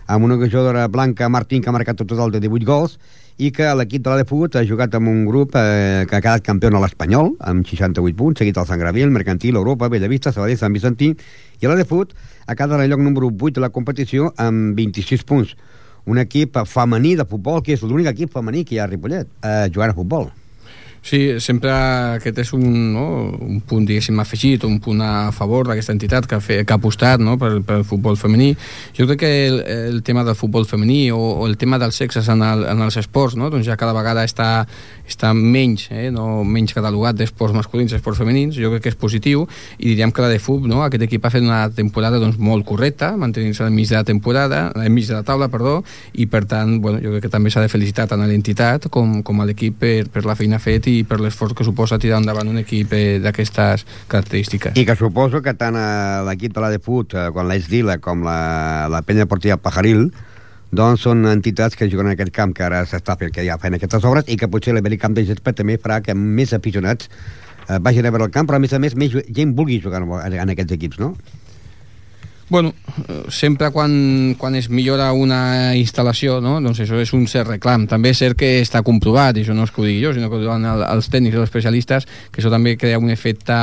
[0.08, 2.98] amb una jugadora Blanca Martín que ha marcat un total de 18 gols
[3.38, 6.22] i que l'equip de la de Fut ha jugat amb un grup eh, que ha
[6.22, 10.60] quedat campió a l'Espanyol amb 68 punts, seguit el Sant Graviel, Mercantil, Europa, Bellavista, Sabadell,
[10.60, 12.14] Sant Vicentí i la de Fut
[12.46, 15.58] ha quedat en el lloc número 8 de la competició amb 26 punts.
[16.06, 19.30] Un equip femení de futbol que és l'únic equip femení que hi ha a Ripollet
[19.42, 20.32] eh, jugant a futbol
[21.04, 21.68] Sí, sempre
[22.16, 22.64] aquest és un,
[22.94, 23.02] no,
[23.44, 26.78] un punt, diguéssim, afegit, un punt a favor d'aquesta entitat que ha, fe, que ha
[26.80, 28.54] apostat no, pel, pel futbol femení.
[28.96, 32.30] Jo crec que el, el tema del futbol femení o, o el tema dels sexes
[32.32, 34.64] en, el, en els esports, no, doncs ja cada vegada està,
[35.04, 38.98] està menys, eh, no, menys catalogat d'esports masculins i esports femenins, jo crec que és
[39.04, 39.44] positiu,
[39.82, 42.64] i diríem que la de FUB, no, aquest equip ha fet una temporada doncs, molt
[42.70, 45.82] correcta, mantenint-se al mig de la temporada, al mig de la taula, perdó,
[46.16, 49.20] i per tant, bueno, jo crec que també s'ha de felicitar tant a l'entitat com,
[49.20, 52.50] com a l'equip per, per la feina fet i per l'esforç que suposa tirar endavant
[52.52, 54.78] un equip eh, d'aquestes característiques.
[54.78, 57.98] I que suposo que tant eh, l'equip de la de Fut, eh, quan l'Eix Dila,
[58.04, 58.38] com la,
[58.94, 60.08] la penya portiva Pajaril,
[60.74, 63.78] doncs són entitats que juguen en aquest camp que ara s'està fent, que ja fan
[63.78, 67.10] aquestes obres i que potser l'Americamp de Gespa també farà que més aficionats
[67.68, 70.02] eh, vagin a veure el camp, però a més a més més gent vulgui jugar
[70.02, 71.14] en, en aquests equips, no?
[72.54, 72.76] Bueno,
[73.30, 76.60] sempre quan, quan es millora una instal·lació, no?
[76.62, 77.88] doncs això és un cert reclam.
[77.90, 80.30] També és cert que està comprovat, i això no és que ho digui jo, sinó
[80.30, 83.58] que ho diuen els tècnics els especialistes, que això també crea un efecte,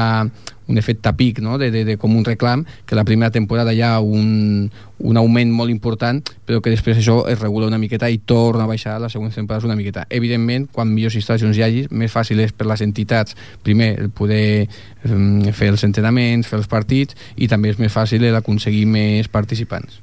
[0.71, 1.59] un efecte pic, no?
[1.59, 5.53] de, de, de, com un reclam, que la primera temporada hi ha un, un augment
[5.53, 9.13] molt important, però que després això es regula una miqueta i torna a baixar les
[9.13, 10.07] següents temporades una miqueta.
[10.11, 14.69] Evidentment, quan millors instal·lacions hi hagi, més fàcil és per les entitats, primer, el poder
[15.09, 20.01] um, fer els entrenaments, fer els partits, i també és més fàcil aconseguir més participants.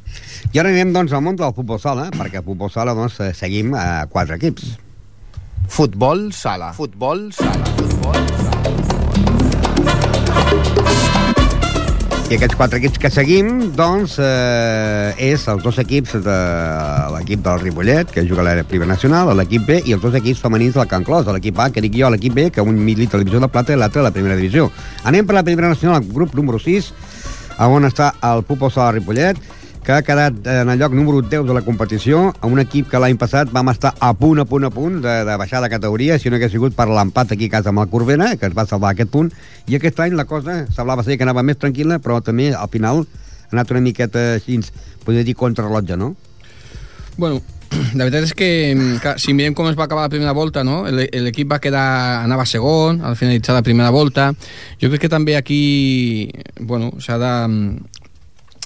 [0.52, 3.76] I ara anem, doncs, al món del futbol sala, perquè al futbol sala, doncs, seguim
[3.78, 4.76] a quatre equips.
[5.68, 6.72] Futbol sala.
[6.74, 7.76] Futbol sala.
[7.78, 8.57] Futbol
[12.28, 16.40] I aquests quatre equips que seguim, doncs, eh, és els dos equips de
[17.14, 20.42] l'equip del Ripollet, que juga a la Primera Nacional, l'equip B, i els dos equips
[20.44, 23.22] femenins del Can Clos, l'equip A, que dic jo, l'equip B, que un milita a
[23.22, 24.68] la divisió de plata i l'altre a la Primera Divisió.
[25.08, 26.92] Anem per la Primera Nacional, grup número 6,
[27.64, 29.40] on està el Pupo Sala Ripollet,
[29.88, 33.00] que ha quedat en el lloc número 10 de la competició, amb un equip que
[33.00, 36.18] l'any passat vam estar a punt, a punt, a punt de, de baixar de categoria,
[36.20, 38.68] si no hagués sigut per l'empat aquí a casa amb el Corbera, que es va
[38.68, 39.32] salvar aquest punt,
[39.64, 43.06] i aquest any la cosa semblava ser que anava més tranquil·la, però també al final
[43.08, 44.60] ha anat una miqueta així,
[45.08, 46.18] podria dir contrarrellotge, no?
[47.16, 47.40] Bueno,
[47.96, 48.52] la veritat és que,
[49.00, 50.82] que si mirem com es va acabar la primera volta, no?
[50.92, 51.88] l'equip va quedar,
[52.28, 54.34] anava segon al finalitzar la primera volta.
[54.84, 56.28] Jo crec que també aquí
[56.60, 57.34] bueno, s'ha de,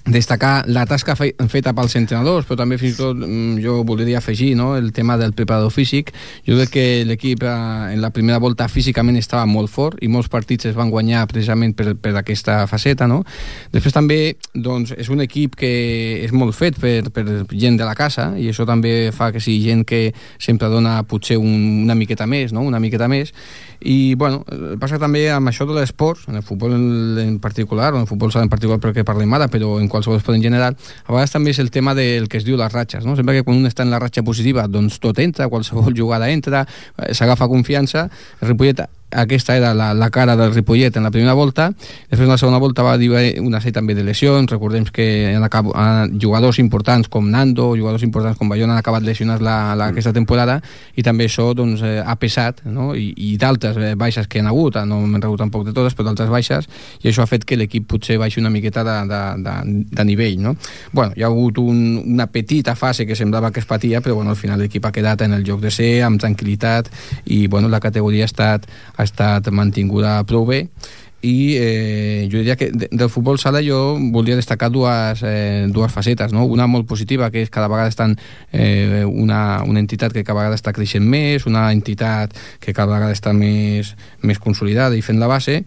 [0.06, 4.18] destacar la tasca fe feta pels entrenadors, però també fins i tot mm, jo voldria
[4.18, 4.76] afegir no?
[4.78, 6.12] el tema del preparador físic.
[6.48, 10.30] Jo crec que l'equip eh, en la primera volta físicament estava molt fort i molts
[10.32, 13.08] partits es van guanyar precisament per, per aquesta faceta.
[13.08, 13.22] No?
[13.74, 14.20] Després també
[14.54, 15.72] doncs, és un equip que
[16.26, 19.62] és molt fet per, per gent de la casa i això també fa que sigui
[19.70, 20.08] gent que
[20.42, 22.66] sempre dona potser un, una miqueta més, no?
[22.66, 23.36] una miqueta més
[23.82, 24.44] i bueno,
[24.80, 28.30] passa també amb això de l'esport, en el futbol en particular, o en el futbol
[28.38, 31.60] en particular perquè parlem ara, però en qualsevol esport en general, a vegades també és
[31.64, 33.18] el tema del que es diu les ratxes, no?
[33.20, 36.66] Sempre que quan un està en la ratxa positiva, doncs tot entra, qualsevol jugada entra,
[36.98, 38.08] eh, s'agafa confiança,
[38.42, 41.70] el Ripollet aquesta era la, la cara del Ripollet en la primera volta,
[42.10, 45.44] després en la segona volta va dir una sèrie també de lesions, recordem que han
[45.44, 49.90] acabat, han, jugadors importants com Nando, jugadors importants com Bayona han acabat lesionats la, la,
[49.90, 49.96] mm.
[49.96, 50.60] aquesta temporada
[50.96, 52.92] i també això doncs, eh, ha pesat no?
[52.96, 55.96] i, i d'altres eh, baixes que han hagut, eh, no m'he rebut tampoc de totes,
[55.96, 56.70] però d'altres baixes,
[57.02, 59.56] i això ha fet que l'equip potser baixi una miqueta de, de, de,
[59.92, 60.40] de nivell.
[60.42, 60.56] No?
[60.92, 64.32] Bueno, hi ha hagut un, una petita fase que semblava que es patia, però bueno,
[64.32, 66.92] al final l'equip ha quedat en el joc de ser, amb tranquil·litat,
[67.34, 68.68] i bueno, la categoria ha estat
[69.01, 70.66] ha estat mantinguda prou bé
[71.22, 76.34] i eh, jo diria que del futbol sala jo voldria destacar dues, eh, dues facetes,
[76.34, 76.46] no?
[76.50, 78.18] una molt positiva que és cada vegada estan
[78.52, 83.14] eh, una, una entitat que cada vegada està creixent més, una entitat que cada vegada
[83.14, 83.94] està més,
[84.26, 85.62] més consolidada i fent la base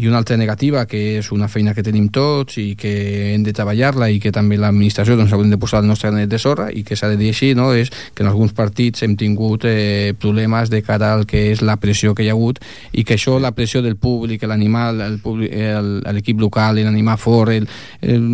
[0.00, 3.52] i una altra negativa, que és una feina que tenim tots i que hem de
[3.52, 6.80] treballar-la i que també l'administració doncs, haurem de posar el nostre granet de sorra i
[6.88, 7.74] que s'ha de dir així, no?
[7.76, 11.76] és que en alguns partits hem tingut eh, problemes de cara al que és la
[11.82, 12.62] pressió que hi ha hagut
[12.96, 17.68] i que això, la pressió del públic, l'animal, l'equip local, l'animar fort, el,
[18.00, 18.24] el,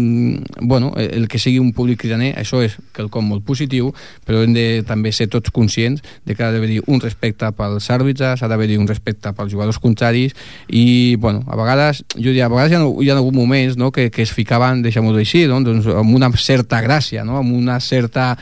[0.60, 3.90] bueno, el que sigui un públic cridaner, això és quelcom molt positiu,
[4.22, 8.38] però hem de també ser tots conscients de que ha d'haver-hi un respecte pels àrbitres,
[8.38, 10.38] ha d'haver-hi un respecte pels jugadors contraris
[10.70, 13.90] i, bueno, a vegades, jo diria, a vegades hi ha, hi ha hagut moments no,
[13.92, 15.62] que, que es ficaven, deixem-ho dir així, no?
[15.64, 17.40] doncs, amb una certa gràcia, no?
[17.40, 18.34] amb una certa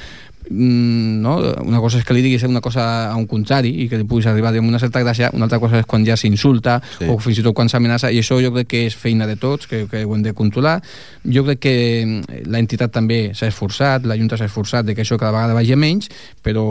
[0.51, 1.37] no?
[1.65, 4.27] una cosa és que li diguis una cosa a un contrari i que li puguis
[4.31, 7.09] arribar amb una certa gràcia, una altra cosa és quan ja s'insulta sí.
[7.09, 9.67] o fins i tot quan s'amenaça i això jo crec que és feina de tots,
[9.71, 10.81] que, que ho hem de controlar
[11.25, 15.17] jo crec que mm, l'entitat també s'ha esforçat, la Junta s'ha esforçat de que això
[15.21, 16.11] cada vegada vagi menys,
[16.45, 16.65] però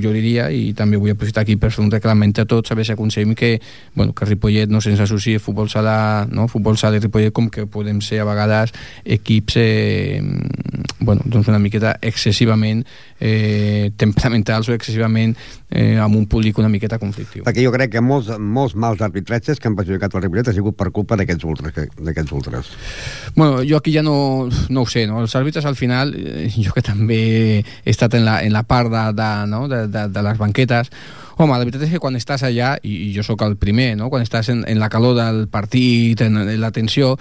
[0.00, 2.88] jo diria, i també vull aprofitar aquí per fer un reclament a tots, a veure
[2.88, 3.58] si aconseguim que,
[3.94, 6.48] bueno, que Ripollet no se'ns associï a futbol sala, no?
[6.48, 8.72] futbol sala i Ripollet com que podem ser a vegades
[9.04, 12.84] equips eh, mm, bueno, doncs una miqueta excessivament
[13.20, 15.34] eh, temperamentals o excessivament
[15.70, 17.44] eh, amb un públic una miqueta conflictiu.
[17.46, 20.78] Perquè jo crec que molts, molts mals arbitratges que han perjudicat el Ripollet ha sigut
[20.78, 21.78] per culpa d'aquests ultres.
[21.98, 22.72] D'aquests ultres.
[23.36, 25.22] Bueno, jo aquí ja no, no ho sé, no?
[25.24, 27.22] Els àrbitres al final, eh, jo que també
[27.60, 29.66] he estat en la, en la part de, de, no?
[29.68, 30.92] de, de, de les banquetes,
[31.38, 34.08] Home, la veritat és que quan estàs allà, i, i jo sóc el primer, no?
[34.10, 37.12] quan estàs en, en la calor del partit, en, en la tensió,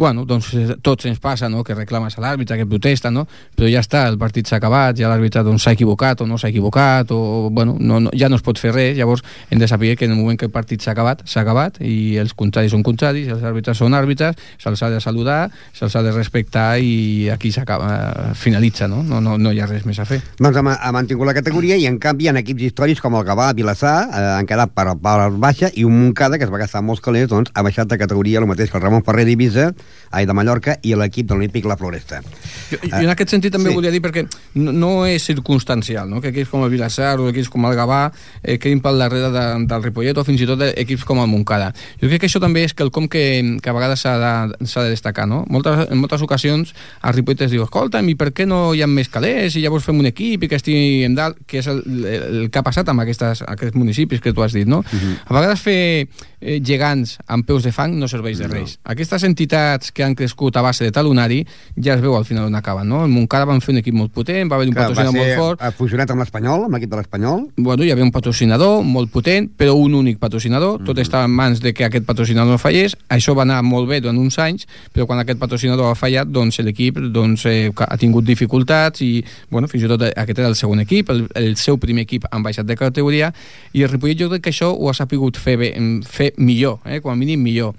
[0.00, 1.60] bueno, doncs eh, tots ens passa no?
[1.60, 3.26] que reclames a l'àrbitre, que protesta, no?
[3.28, 6.38] però ja està, el partit s'ha acabat, ja l'àrbitre doncs, s'ha doncs, equivocat o no
[6.40, 9.68] s'ha equivocat, o bueno, no, no, ja no es pot fer res, llavors hem de
[9.68, 12.72] saber que en el moment que el partit s'ha acabat, s'ha acabat, i els contraris
[12.72, 17.28] són contraris, els àrbitres són àrbitres, se'ls ha de saludar, se'ls ha de respectar i
[17.28, 19.02] aquí s'acaba, finalitza, no?
[19.04, 19.36] No, no?
[19.36, 20.22] no hi ha res més a fer.
[20.40, 24.06] Doncs ha, mantingut la categoria i en canvi en equips històrics com el Gavà, Vilassar
[24.06, 27.26] eh, han quedat per, per baixa i un Moncada, que es va gastar molts calés,
[27.28, 29.72] doncs, ha baixat de categoria el mateix que el Ramon Ferrer d'Ibisa,
[30.16, 32.22] ai, de Mallorca, i l'equip de l'Olímpic La Floresta.
[32.70, 33.76] Jo, jo en aquest sentit també sí.
[33.76, 34.24] volia dir, perquè
[34.56, 36.22] no, no és circumstancial, no?
[36.24, 38.00] que equips com el Vilassar o equips com el Gavà
[38.42, 41.72] eh, quedin pel darrere de, del Ripollet o fins i tot equips com el Moncada.
[42.00, 43.24] Jo crec que això també és quelcom que,
[43.62, 45.28] que a vegades s'ha de, de destacar.
[45.30, 45.44] No?
[45.52, 48.90] Moltes, en moltes ocasions el Ripollet es diu, escolta'm, i per què no hi ha
[48.90, 52.26] més calés i llavors fem un equip i que estiguem dalt, que és el, el,
[52.42, 54.80] el que ha passat amb aquestes, aquests municipis que tu has dit, no?
[54.80, 55.14] Uh -huh.
[55.26, 56.08] A vegades fer
[56.40, 58.76] eh, gegants amb peus de fang no serveix de res.
[58.76, 58.92] No.
[58.94, 61.42] Aquestes entitats que han crescut a base de talonari
[61.76, 63.04] ja es veu al final on acaben, no?
[63.04, 65.30] El Montcada van fer un equip molt potent, va haver un Que patrocinador va molt
[65.30, 67.46] ser fort, ha fusionat amb l'Espanyol, amb l'equip de l'Espanyol.
[67.56, 71.60] bueno, hi havia un patrocinador molt potent, però un únic patrocinador, tot estava en mans
[71.60, 75.06] de que aquest patrocinador no fallés, això va anar molt bé durant uns anys, però
[75.06, 79.84] quan aquest patrocinador ha fallat, doncs l'equip doncs, eh, ha tingut dificultats i, bueno, fins
[79.84, 82.76] i tot aquest era el segon equip, el, el seu primer equip han baixat de
[82.76, 83.32] categoria,
[83.72, 85.74] i el Ripollet jo crec que això ho ha sapigut fer, bé,
[86.08, 87.74] fer millor, eh, com a mínim millor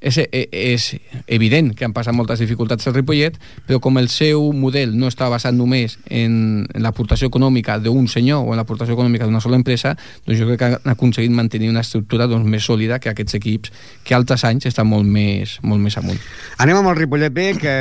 [0.00, 0.84] és, eh, és
[1.26, 3.34] evident que han passat moltes dificultats al Ripollet,
[3.66, 8.44] però com el seu model no està basat només en, en l'aportació econòmica d'un senyor
[8.46, 11.80] o en l'aportació econòmica d'una sola empresa, doncs jo crec que han aconseguit mantenir una
[11.82, 13.72] estructura doncs, més sòlida que aquests equips
[14.04, 16.20] que altres anys estan molt més, molt més amunt.
[16.62, 17.74] Anem amb el Ripollet B, que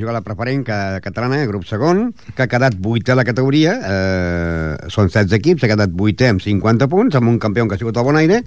[0.00, 4.90] juga la preferent ca- catalana, grup segon, que ha quedat vuitè a la categoria, eh,
[4.90, 7.96] són 16 equips, ha quedat vuitè amb 50 punts, amb un campió que ha sigut
[7.96, 8.42] el Bonaire,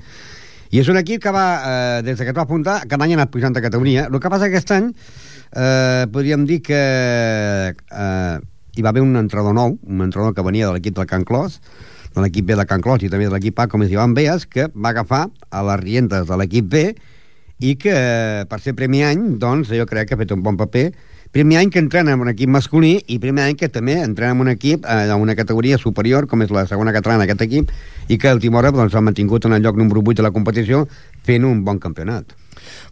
[0.73, 3.19] i és un equip que va, eh, des que es va apuntar, cada any ha
[3.19, 4.07] anat pujant de categoria.
[4.09, 6.79] El que passa que aquest any eh, podríem dir que
[7.77, 8.37] eh,
[8.73, 11.59] hi va haver un entrenador nou, un entrenador que venia de l'equip del Can Clos,
[12.15, 14.47] de l'equip B de Can Clos i també de l'equip A, com és Ivan Beas,
[14.49, 16.83] que va agafar a les rientes de l'equip B
[17.61, 20.57] i que, eh, per ser primer any, doncs, jo crec que ha fet un bon
[20.57, 20.87] paper.
[21.33, 24.41] Primer any que entrena en un equip masculí i primer any que també entrena en
[24.43, 27.71] un equip eh, en una categoria superior, com és la segona catalana aquest equip,
[28.05, 30.83] i que el Timora doncs, ha mantingut en el lloc número 8 de la competició
[31.25, 32.37] fent un bon campionat.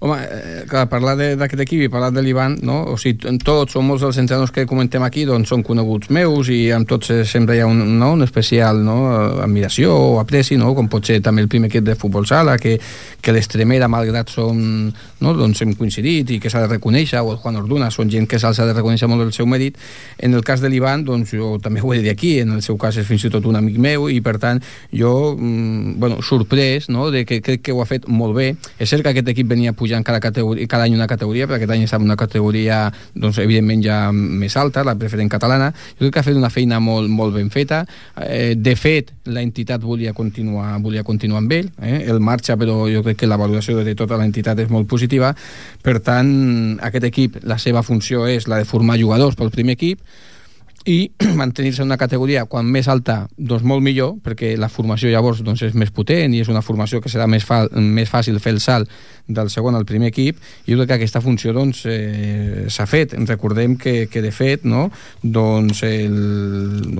[0.01, 2.79] Home, eh, clar, parlar d'aquest equip i parlar de l'Ivan, no?
[2.93, 6.71] o sigui, tots o molts dels entrenadors que comentem aquí doncs, són coneguts meus i
[6.73, 8.13] amb tots eh, sempre hi ha un, no?
[8.17, 8.97] un especial no?
[9.11, 10.73] eh, admiració o apreci, no?
[10.77, 12.77] com pot ser també el primer equip de futbol sala, que,
[13.21, 14.57] que l'Estremera, malgrat som,
[15.21, 15.35] no?
[15.37, 18.39] doncs hem coincidit i que s'ha de reconèixer, o el Juan Orduna, són gent que
[18.41, 19.77] se'ls ha de reconèixer molt el seu mèrit.
[20.17, 22.65] En el cas de l'Ivan, doncs jo també ho he de dir aquí, en el
[22.65, 26.21] seu cas és fins i tot un amic meu i per tant jo, mm, bueno,
[26.25, 27.09] sorprès no?
[27.11, 28.51] de que crec que ho ha fet molt bé.
[28.79, 31.73] És cert que aquest equip venia pujant cada, categoria, cada any una categoria, però aquest
[31.75, 35.71] any està en una categoria doncs, evidentment ja més alta, la preferent catalana.
[35.99, 37.83] Jo crec que ha fet una feina molt, molt ben feta.
[38.25, 41.69] Eh, de fet, l'entitat volia continuar, volia continuar amb ell.
[41.81, 42.01] Eh?
[42.11, 45.33] El marxa, però jo crec que la valoració de tota l'entitat és molt positiva.
[45.83, 46.33] Per tant,
[46.81, 50.01] aquest equip, la seva funció és la de formar jugadors pel primer equip,
[50.85, 55.43] i mantenir-se en una categoria quan més alta, doncs molt millor, perquè la formació llavors
[55.45, 58.53] doncs, és més potent i és una formació que serà més, fa, més fàcil fer
[58.55, 58.89] el salt
[59.31, 63.13] del segon al primer equip i jo crec que aquesta funció doncs, eh, s'ha fet.
[63.29, 64.89] Recordem que, que de fet no,
[65.21, 66.17] doncs el,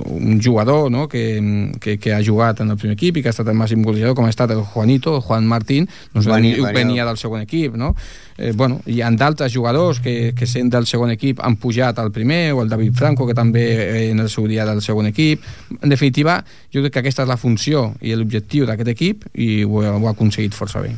[0.06, 3.34] un jugador no, que, que, que ha jugat en el primer equip i que ha
[3.36, 7.04] estat el màxim golejador com ha estat el Juanito, el Juan Martín doncs venia- venia
[7.08, 7.94] del segon equip no?
[8.36, 12.12] Eh, bueno, hi ha d'altres jugadors que, que sent del segon equip han pujat al
[12.12, 15.44] primer, o el David Franco, que també eh, en el seu dia del segon equip.
[15.80, 16.40] En definitiva,
[16.72, 20.14] jo crec que aquesta és la funció i l'objectiu d'aquest equip i ho, ho ha
[20.14, 20.94] aconseguit força bé.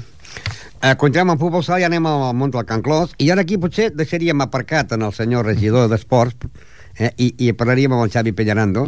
[0.85, 3.15] Eh, continuem amb futbol sala i anem al món del Can Clos.
[3.17, 6.51] I ara aquí potser deixaríem aparcat en el senyor regidor d'Esports
[6.99, 8.85] eh, i, i parlaríem amb el Xavi Pellerando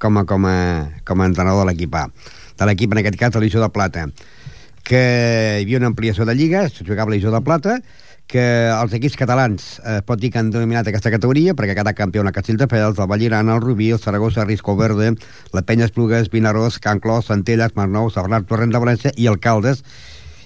[0.00, 0.58] com a, com a,
[1.06, 2.08] com a entrenador de l'equip A.
[2.60, 4.04] De l'equip, en aquest cas, de l'Iso de Plata.
[4.86, 5.00] Que
[5.58, 7.80] hi havia una ampliació de lliga, es jugava l'Iso de Plata,
[8.30, 12.22] que els equips catalans eh, pot dir que han dominat aquesta categoria perquè cada campió
[12.22, 15.16] la Castelldefels, el Vallirana, el Rubí, el Saragossa, Risco Verde,
[15.52, 19.82] la Penya Esplugues, Vinaròs, Can Clos, Centelles, Masnou, Sabernat, Torrent de València i el Caldes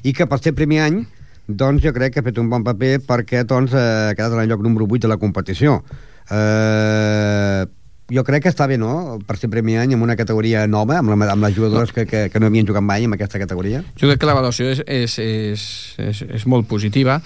[0.03, 1.05] i que per ser primer any
[1.47, 4.44] doncs jo crec que ha fet un bon paper perquè doncs, eh, ha quedat en
[4.47, 5.83] el lloc número 8 de la competició.
[6.31, 7.66] Eh,
[8.12, 11.14] jo crec que està bé, no?, per ser primer any en una categoria nova, amb,
[11.14, 13.83] la, amb les jugadores que, que, que no havien jugat mai en aquesta categoria.
[13.97, 15.67] Jo crec que l'avaluació és, és, és,
[16.11, 17.21] és, és molt positiva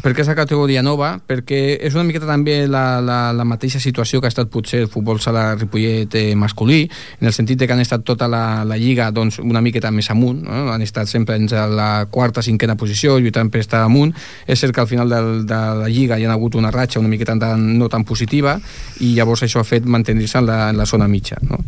[0.00, 4.20] perquè és la categoria nova, perquè és una miqueta també la, la, la mateixa situació
[4.20, 6.82] que ha estat potser el futbol sala Ripollet eh, masculí,
[7.20, 10.10] en el sentit de que han estat tota la, la lliga doncs, una miqueta més
[10.12, 10.70] amunt, no?
[10.72, 14.14] han estat sempre entre la quarta, cinquena posició, lluitant per estar amunt.
[14.46, 17.10] És cert que al final del, de la lliga hi ha hagut una ratxa una
[17.12, 18.56] miqueta tan, no tan positiva
[19.00, 21.38] i llavors això ha fet mantenir-se en, la, en la zona mitja.
[21.48, 21.60] No?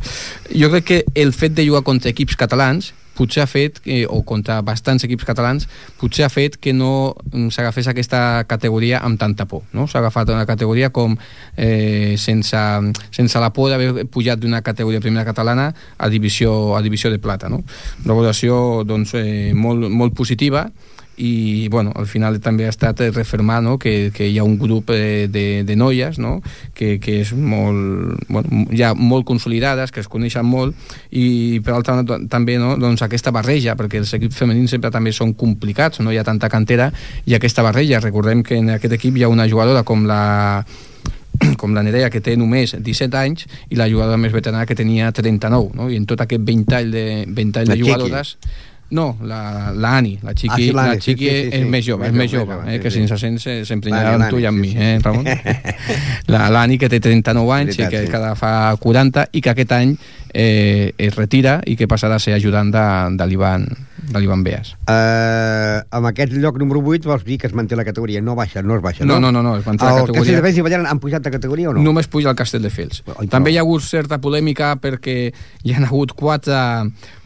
[0.48, 2.92] Jo crec que el fet de jugar contra equips catalans
[3.22, 5.68] potser ha fet, que, o contra bastants equips catalans,
[6.00, 9.62] potser ha fet que no mm, s'agafés aquesta categoria amb tanta por.
[9.72, 9.86] No?
[9.86, 11.14] S'ha agafat una categoria com
[11.56, 12.62] eh, sense,
[13.14, 17.50] sense la por d'haver pujat d'una categoria primera catalana a divisió, a divisió de plata.
[17.52, 17.62] No?
[18.04, 20.66] Una valoració doncs, eh, molt, molt positiva
[21.16, 23.78] i bueno, al final també ha estat refermar no?
[23.78, 26.40] que, que hi ha un grup eh, de, de noies no?
[26.74, 30.76] que, que és molt, bueno, ja molt consolidades, que es coneixen molt
[31.10, 32.76] i per altra banda també no?
[32.80, 36.48] doncs aquesta barreja, perquè els equips femenins sempre també són complicats, no hi ha tanta
[36.52, 36.90] cantera
[37.26, 40.22] i aquesta barreja, recordem que en aquest equip hi ha una jugadora com la
[41.60, 45.10] com la Nerea, que té només 17 anys, i la jugadora més veterana, que tenia
[45.12, 45.88] 39, no?
[45.90, 48.36] I en tot aquest ventall de, ventall de jugadores...
[48.92, 51.62] No, la, la Ani, la Chiqui, Ah, sí, la l'Ani, sí, Chiqui sí, sí, és
[51.62, 51.68] sí.
[51.72, 53.08] més jove, Més és més jove, eh, que sí, si sí.
[53.08, 55.24] se sent se- s'emprenyarà amb tu i amb mi, eh, Ramon?
[56.32, 58.10] La- L'Ani, que té 39 anys Veritat, i que sí.
[58.12, 59.94] cada fa 40 i que aquest any
[60.34, 62.84] eh, es retira i que passarà a ser ajudant de,
[63.16, 63.64] de l'Ivan
[64.12, 64.72] de l'Ivan Beas.
[64.90, 68.60] Uh, amb aquest lloc número 8 vols dir que es manté la categoria, no baixa,
[68.60, 69.30] no es baixa, No, no?
[69.30, 70.20] no, no, no, es manté la El categoria.
[70.24, 71.82] Castelldefels i Ballera han pujat de categoria o no?
[71.86, 73.04] Només puja al Castelldefels.
[73.16, 75.16] Ai, També però- hi ha hagut certa polèmica perquè
[75.62, 76.58] hi ha hagut quatre,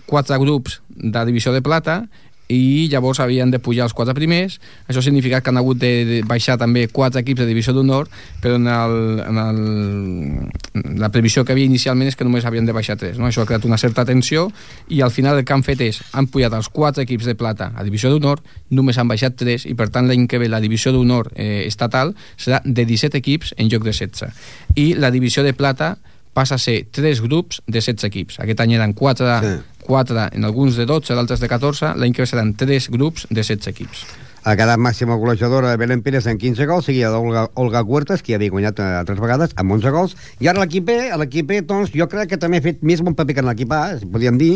[0.07, 2.05] quatre grups de divisió de plata
[2.49, 6.55] i llavors havien de pujar els quatre primers això significa que han hagut de, baixar
[6.59, 8.07] també quatre equips de divisió d'honor
[8.42, 8.94] però en, el,
[9.24, 13.26] en el, la previsió que havia inicialment és que només havien de baixar tres no?
[13.26, 14.47] això ha creat una certa tensió
[14.88, 17.72] i al final el que han fet és han pujat els quatre equips de plata
[17.74, 20.94] a divisió d'honor només han baixat tres i per tant l'any que ve la divisió
[20.94, 25.57] d'honor eh, estatal serà de 17 equips en lloc de 16 i la divisió de
[25.57, 25.97] plata
[26.36, 28.36] passa a ser tres grups de 16 equips.
[28.44, 29.55] Aquest any eren 4, Sí.
[29.87, 33.41] 4 en alguns de 12, d'altres de 14, l'any que ve seran tres grups de
[33.41, 34.03] 16 equips.
[34.47, 38.53] Ha quedat màxima golejadora Belén Pérez amb 15 gols, seguida d'Olga Olga Huertas, que havia
[38.55, 40.14] guanyat eh, tres vegades, amb 11 gols.
[40.39, 43.16] I ara l'equip B, l'equip B, doncs, jo crec que també ha fet més bon
[43.18, 44.53] paper que l'equip A, si podríem dir,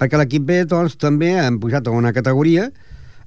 [0.00, 2.70] perquè l'equip B, doncs, també han pujat a una categoria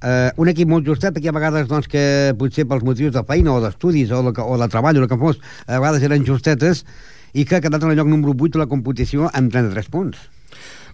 [0.03, 3.55] eh, un equip molt justet, perquè a vegades doncs, que potser pels motius de feina
[3.55, 6.86] o d'estudis o, de, o de treball o el que fos, a vegades eren justetes,
[7.33, 10.19] i que ha quedat en el lloc número 8 de la competició amb 33 punts.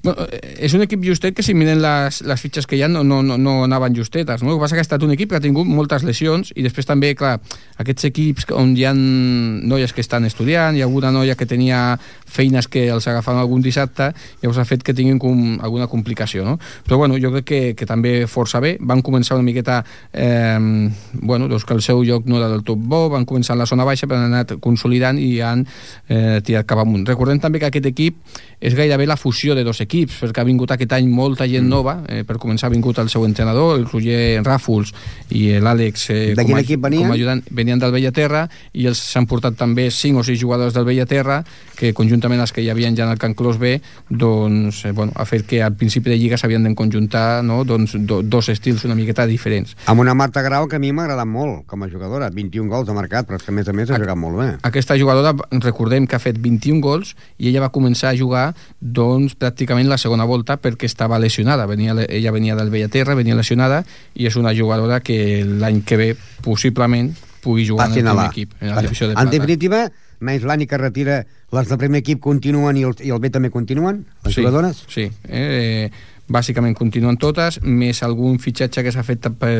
[0.03, 2.89] Bueno, eh, és un equip justet que si miren les, les fitxes que hi ha
[2.89, 4.41] no, no, no, no anaven justetes.
[4.41, 4.49] No?
[4.49, 6.89] El que passa que ha estat un equip que ha tingut moltes lesions i després
[6.89, 7.35] també, clar,
[7.81, 11.99] aquests equips on hi ha noies que estan estudiant, hi ha alguna noia que tenia
[12.31, 14.11] feines que els agafaven algun dissabte,
[14.41, 16.45] llavors ha fet que tinguin com alguna complicació.
[16.47, 16.57] No?
[16.87, 18.77] Però bueno, jo crec que, que també força bé.
[18.79, 19.81] Van començar una miqueta
[20.13, 20.89] eh,
[21.21, 23.67] bueno, doncs que el seu lloc no era del tot bo, van començar en la
[23.69, 25.65] zona baixa, però han anat consolidant i han
[26.07, 27.05] eh, tirat cap amunt.
[27.09, 28.21] Recordem també que aquest equip
[28.61, 31.97] és gairebé la fusió de dos equips, perquè ha vingut aquest any molta gent nova,
[32.07, 34.91] eh, per començar ha vingut el seu entrenador, el Roger Ràfols
[35.33, 37.01] i l'Àlex eh, De quin com, a- equip venien?
[37.07, 38.45] com a ajudant, venien del Bellaterra
[38.77, 41.41] i els s'han portat també cinc o sis jugadors del Bellaterra
[41.75, 45.11] que conjuntament els que hi havien ja en el Can Clos B doncs, eh, bueno,
[45.15, 47.63] ha fet que al principi de lliga s'havien d'enconjuntar no?
[47.63, 49.75] doncs, do, dos estils una miqueta diferents.
[49.87, 52.89] Amb una Marta Grau que a mi m'ha agradat molt com a jugadora, 21 gols
[52.89, 54.49] ha marcat, però és que a més a més ha jugat molt bé.
[54.67, 59.35] Aquesta jugadora, recordem que ha fet 21 gols i ella va començar a jugar doncs
[59.39, 61.65] pràcticament la segona volta perquè estava lesionada.
[61.69, 66.13] Venia, ella venia del Bellaterra, venia lesionada i és una jugadora que l'any que ve
[66.41, 67.11] possiblement
[67.41, 69.91] pugui jugar en el Passin a primer equip, en la divisió de en definitiva,
[70.21, 73.51] menys l'Ani que retira, les del primer equip continuen i el, i el B també
[73.53, 74.85] continuen, les sí, jugadores?
[74.91, 75.89] Sí, eh,
[76.31, 79.53] bàsicament continuen totes, més algun fitxatge que s'ha fet per,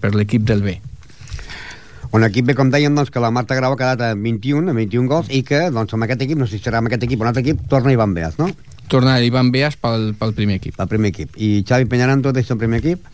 [0.00, 0.78] per l'equip del B.
[2.12, 4.76] Un equip B, com dèiem, doncs, que la Marta Grau ha quedat a 21, a
[4.76, 7.22] 21 gols, i que, doncs, amb aquest equip, no sé si serà amb aquest equip
[7.22, 8.50] o un altre equip, torna Ivan Beas, no?
[8.92, 10.76] Torna Ivan Beas pel, pel primer equip.
[10.76, 11.38] El primer equip.
[11.40, 13.06] I Xavi Peñarando deixa el primer equip?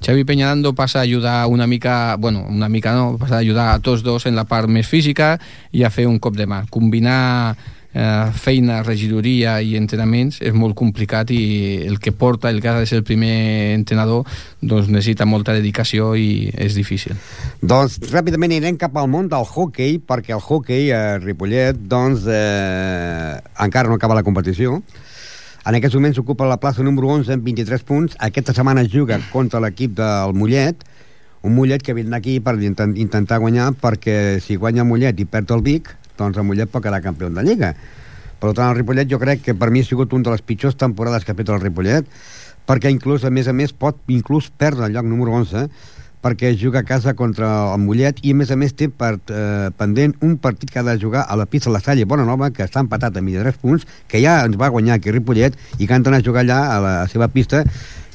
[0.00, 3.78] Xavi Peñarando passa a ayudar una mica, bueno, una mica no, passa a ayudar a
[3.78, 5.38] tots dos en la part més física
[5.72, 6.64] i a fer un cop de mà.
[6.70, 7.56] Combinar
[7.94, 11.40] eh, feina, regidoria i entrenaments és molt complicat i
[11.86, 14.26] el que porta, el que ha de ser el primer entrenador,
[14.60, 17.16] doncs necessita molta dedicació i és difícil.
[17.62, 23.40] Doncs ràpidament anirem cap al món del hockey, perquè el hockey a Ripollet, doncs, eh,
[23.64, 24.82] encara no acaba la competició.
[25.64, 28.16] En aquests moments ocupa la plaça número 11 amb 23 punts.
[28.20, 30.82] Aquesta setmana es juga contra l'equip del Mollet,
[31.40, 35.54] un Mollet que vindrà aquí per intent, intentar guanyar, perquè si guanya Mollet i perd
[35.56, 35.88] el Vic,
[36.20, 37.72] doncs el Mollet pot quedar campió de Lliga.
[38.44, 40.76] Per tant, el Ripollet jo crec que per mi ha sigut una de les pitjors
[40.76, 42.04] temporades que ha fet el Ripollet,
[42.68, 45.64] perquè inclús, a més a més, pot inclús perdre el lloc número 11,
[46.24, 49.68] perquè juga a casa contra el Mollet i a més a més té per, eh,
[49.76, 52.64] pendent un partit que ha de jugar a la pista de la Salle Bonanova que
[52.64, 56.06] està empatat a 23 punts que ja ens va guanyar aquí Ripollet i que han
[56.06, 57.64] d'anar a jugar allà a la seva pista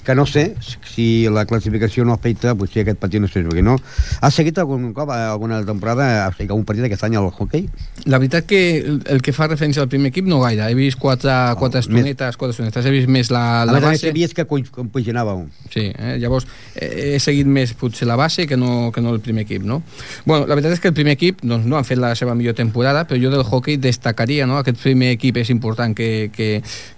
[0.06, 0.56] que no sé
[0.93, 3.78] si la classificació no afecta potser aquest partit no sé jugui no?
[4.22, 7.68] has seguit algun cop eh, alguna temporada algun partit aquest any al hockey?
[8.06, 10.70] La veritat que el, que fa referència al primer equip no gaire.
[10.70, 12.86] He vist quatre, quatre estonetes, quatre estonetes.
[12.86, 14.08] He vist més la, a la més a més base.
[14.08, 16.16] sabies que compaginàveu Sí, eh?
[16.22, 19.64] llavors eh, he seguit més potser la base que no, que no el primer equip,
[19.64, 19.82] no?
[20.26, 22.56] Bueno, la veritat és que el primer equip doncs, no han fet la seva millor
[22.58, 24.60] temporada, però jo del hockey destacaria, no?
[24.64, 26.50] Aquest primer equip és important que, que,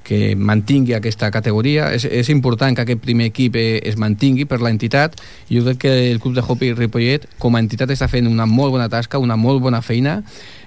[0.08, 4.62] que mantingui aquesta categoria, és, és important que aquest primer equip eh, es mantingui per
[4.62, 5.18] l'entitat,
[5.50, 8.76] jo crec que el Club de Hockey Ripollet com a entitat està fent una molt
[8.78, 10.22] bona tasca, una molt bona feina,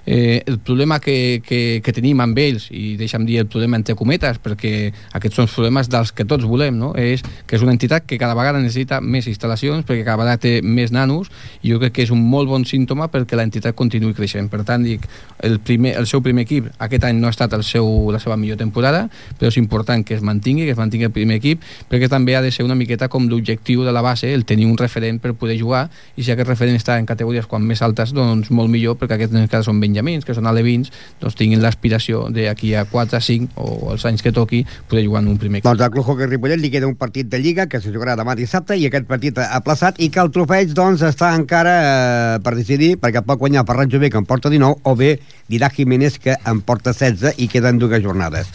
[0.05, 3.95] Eh, el problema que, que, que tenim amb ells, i deixa'm dir el problema entre
[3.97, 6.93] cometes, perquè aquests són els problemes dels que tots volem, no?
[6.93, 10.59] és que és una entitat que cada vegada necessita més instal·lacions, perquè cada vegada té
[10.61, 11.31] més nanos,
[11.63, 14.51] i jo crec que és un molt bon símptoma perquè l'entitat continuï creixent.
[14.51, 15.07] Per tant, dic,
[15.41, 18.37] el, primer, el seu primer equip aquest any no ha estat el seu, la seva
[18.37, 19.07] millor temporada,
[19.39, 22.43] però és important que es mantingui, que es mantingui el primer equip, perquè també ha
[22.45, 25.57] de ser una miqueta com l'objectiu de la base, el tenir un referent per poder
[25.59, 29.17] jugar, i si aquest referent està en categories quan més altes, doncs molt millor, perquè
[29.17, 30.91] aquests en cas són benjamins, que són alevins,
[31.21, 35.29] doncs tinguin l'aspiració d'aquí a 4, 5 o els anys que toqui poder jugar en
[35.31, 35.69] un primer equip.
[35.69, 38.35] Doncs al Club Hockey Ripollet li queda un partit de Lliga que se jugarà demà
[38.35, 42.95] dissabte i aquest partit aplaçat i que el trofeig doncs està encara eh, per decidir
[42.99, 45.15] perquè pot guanyar Ferran Jové que en porta 19 o bé
[45.47, 48.49] Didà Jiménez que en porta 16 i queden dues jornades.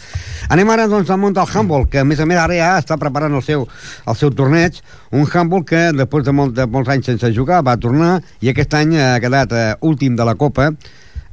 [0.51, 2.99] Anem ara doncs al món del handball que a més a més ara ja està
[3.01, 3.67] preparant el seu,
[4.05, 4.81] el seu torneig
[5.11, 8.75] un handball que després de, molt, de molts anys sense jugar va tornar i aquest
[8.77, 10.71] any ha quedat eh, últim de la Copa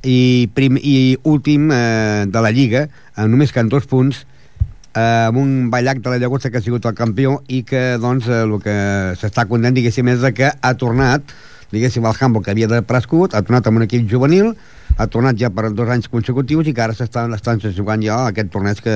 [0.03, 2.87] i, prim, i últim eh, de la Lliga
[3.17, 4.25] amb només que en dos punts
[4.95, 8.29] eh, amb un ballac de la Llagosta que ha sigut el campió i que doncs
[8.29, 8.79] eh, el que
[9.21, 11.35] s'està content diguéssim és que ha tornat
[11.73, 14.55] diguéssim el handball que havia de prescut ha tornat amb un equip juvenil
[14.97, 18.51] ha tornat ja per dos anys consecutius i que ara s'estan estan jugant ja aquest
[18.55, 18.95] torneig que,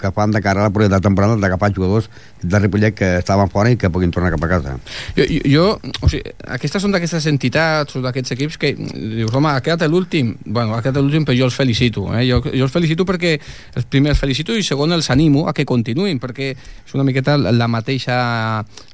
[0.00, 2.10] que fan de cara a la propera temporada d'agafar jugadors
[2.42, 4.76] de Ripollet que estaven fora i que puguin tornar cap a casa.
[5.16, 5.64] Jo, jo
[6.00, 10.34] o sigui, aquestes són d'aquestes entitats o d'aquests equips que dius, home, ha quedat l'últim
[10.44, 12.24] bueno, ha quedat l'últim però jo els felicito eh?
[12.28, 15.66] jo, jo els felicito perquè els primers els felicito i segon els animo a que
[15.68, 18.18] continuïn perquè és una miqueta la mateixa,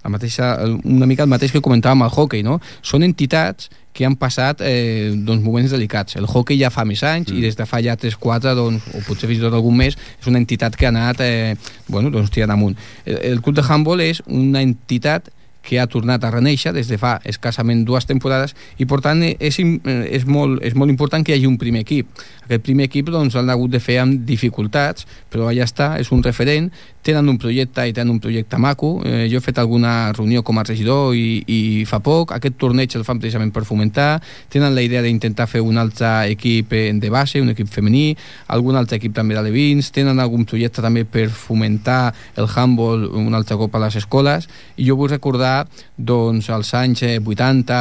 [0.05, 2.61] la mateixa una mica el mateix que comentàvem al hockey no?
[2.83, 6.19] són entitats que han passat eh, doncs, moments delicats.
[6.21, 7.39] El hockey ja fa més anys mm.
[7.39, 10.29] i des de fa ja 3-4, doncs, o potser fins i tot algun mes, és
[10.31, 11.57] una entitat que ha anat eh,
[11.89, 12.77] bueno, doncs, tirant amunt.
[13.07, 15.33] El, el club de handball és una entitat
[15.67, 19.59] que ha tornat a reneixer des de fa escassament dues temporades i per tant és,
[19.59, 22.09] és, molt, és molt important que hi hagi un primer equip.
[22.47, 26.23] Aquest primer equip doncs, l'han hagut de fer amb dificultats, però allà està, és un
[26.23, 26.71] referent,
[27.07, 28.97] tenen un projecte i tenen un projecte maco.
[29.07, 32.35] Eh, jo he fet alguna reunió com a regidor i, i fa poc.
[32.35, 34.21] Aquest torneig el fan precisament per fomentar.
[34.51, 38.17] Tenen la idea d'intentar fer un altre equip de base, un equip femení,
[38.55, 39.93] algun altre equip també de Levins.
[39.95, 44.51] Tenen algun projecte també per fomentar el handball un altre cop a les escoles.
[44.77, 45.56] I jo vull recordar
[45.97, 47.79] doncs, els anys 80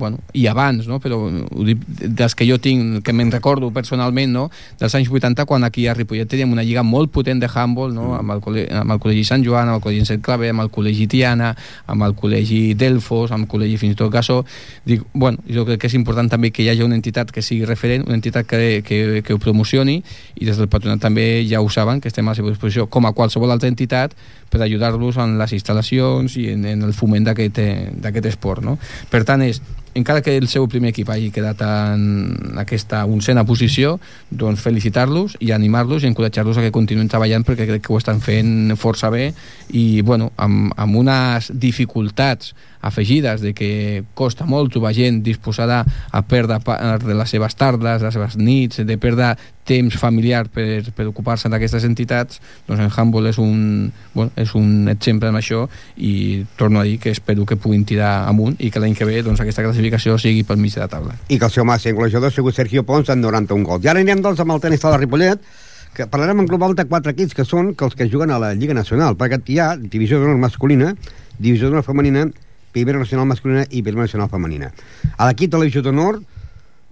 [0.00, 0.98] bueno, i abans, no?
[1.02, 4.48] però ho dic dels que jo tinc, que me'n recordo personalment, no?
[4.80, 8.12] dels anys 80, quan aquí a Ripollet teníem una lliga molt potent de handball, no?
[8.18, 10.70] amb, el col·legi, amb el Col·legi Sant Joan, amb el Col·legi Sant Clave, amb el
[10.74, 11.52] Col·legi Tiana,
[11.86, 14.40] amb el Col·legi Delfos, amb el Col·legi fins i tot Gassó.
[14.88, 17.66] Dic, bueno, jo crec que és important també que hi hagi una entitat que sigui
[17.68, 20.00] referent, una entitat que, que, que ho promocioni,
[20.38, 23.06] i des del patronat també ja ho saben, que estem a la seva disposició, com
[23.06, 24.16] a qualsevol altra entitat,
[24.52, 28.64] per ajudar-los en les instal·lacions i en, en el foment d'aquest esport.
[28.64, 28.76] No?
[29.10, 29.62] Per tant, és
[29.94, 33.98] encara que el seu primer equip hagi quedat en aquesta oncena posició,
[34.30, 38.22] doncs felicitar-los i animar-los i encoratjar-los a que continuïn treballant perquè crec que ho estan
[38.24, 39.32] fent força bé
[39.76, 46.22] i bueno, amb, amb unes dificultats afegides de que costa molt trobar gent disposada a
[46.26, 49.32] perdre part de les seves tardes, les seves nits, de perdre
[49.64, 54.90] temps familiar per, per ocupar-se d'aquestes entitats, doncs en Handball és un, bueno, és un
[54.90, 55.64] exemple en això
[55.96, 59.22] i torno a dir que espero que puguin tirar amunt i que l'any que ve
[59.22, 61.14] doncs, aquesta classificació sigui pel mig de la taula.
[61.28, 63.84] I que el seu màxim golejador ha sigut Sergio Pons amb 91 gols.
[63.86, 65.52] I ara anirem doncs amb el tenis de Ripollet,
[65.94, 68.54] que parlarem en global de quatre equips que són que els que juguen a la
[68.56, 70.94] Lliga Nacional, perquè hi ha divisió d'honor masculina,
[71.38, 72.26] divisió d'honor femenina,
[72.72, 74.72] primera nacional masculina i primera nacional femenina.
[75.16, 76.22] A l'equip de divisió d'honor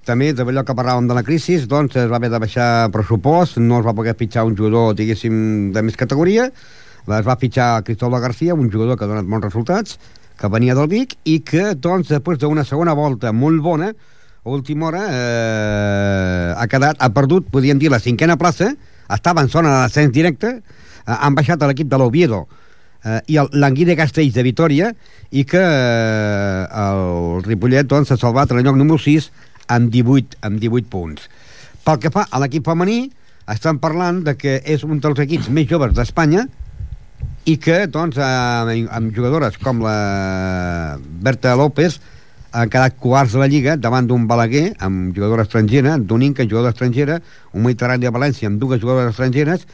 [0.07, 3.81] també d'allò que parlàvem de la crisi, doncs es va haver de baixar pressupost, no
[3.81, 6.49] es va poder fitxar un jugador, diguéssim, de més categoria,
[7.05, 9.99] es va fitxar Cristóbal García, un jugador que ha donat bons resultats,
[10.41, 13.93] que venia del Vic, i que, doncs, després d'una segona volta molt bona,
[14.41, 18.73] a última hora, eh, ha quedat, ha perdut, podríem dir, la cinquena plaça,
[19.13, 22.47] estava en zona d'ascens directe, eh, han baixat a l'equip de l'Oviedo,
[23.05, 24.93] eh, i de Castells de Vitoria
[25.31, 29.31] i que eh, el Ripollet doncs, salvat en el lloc número 6
[29.69, 31.29] amb 18, amb 18 punts.
[31.85, 33.11] Pel que fa a l'equip femení,
[33.51, 36.47] estan parlant de que és un dels equips més joves d'Espanya
[37.49, 42.01] i que, doncs, amb, amb jugadores com la Berta López
[42.53, 46.75] han quedat quarts de la Lliga davant d'un Balaguer amb jugadora estrangera, d'un Inca jugadora
[46.75, 47.21] estrangera,
[47.55, 49.67] un Mediterrani de València amb dues jugadores estrangeres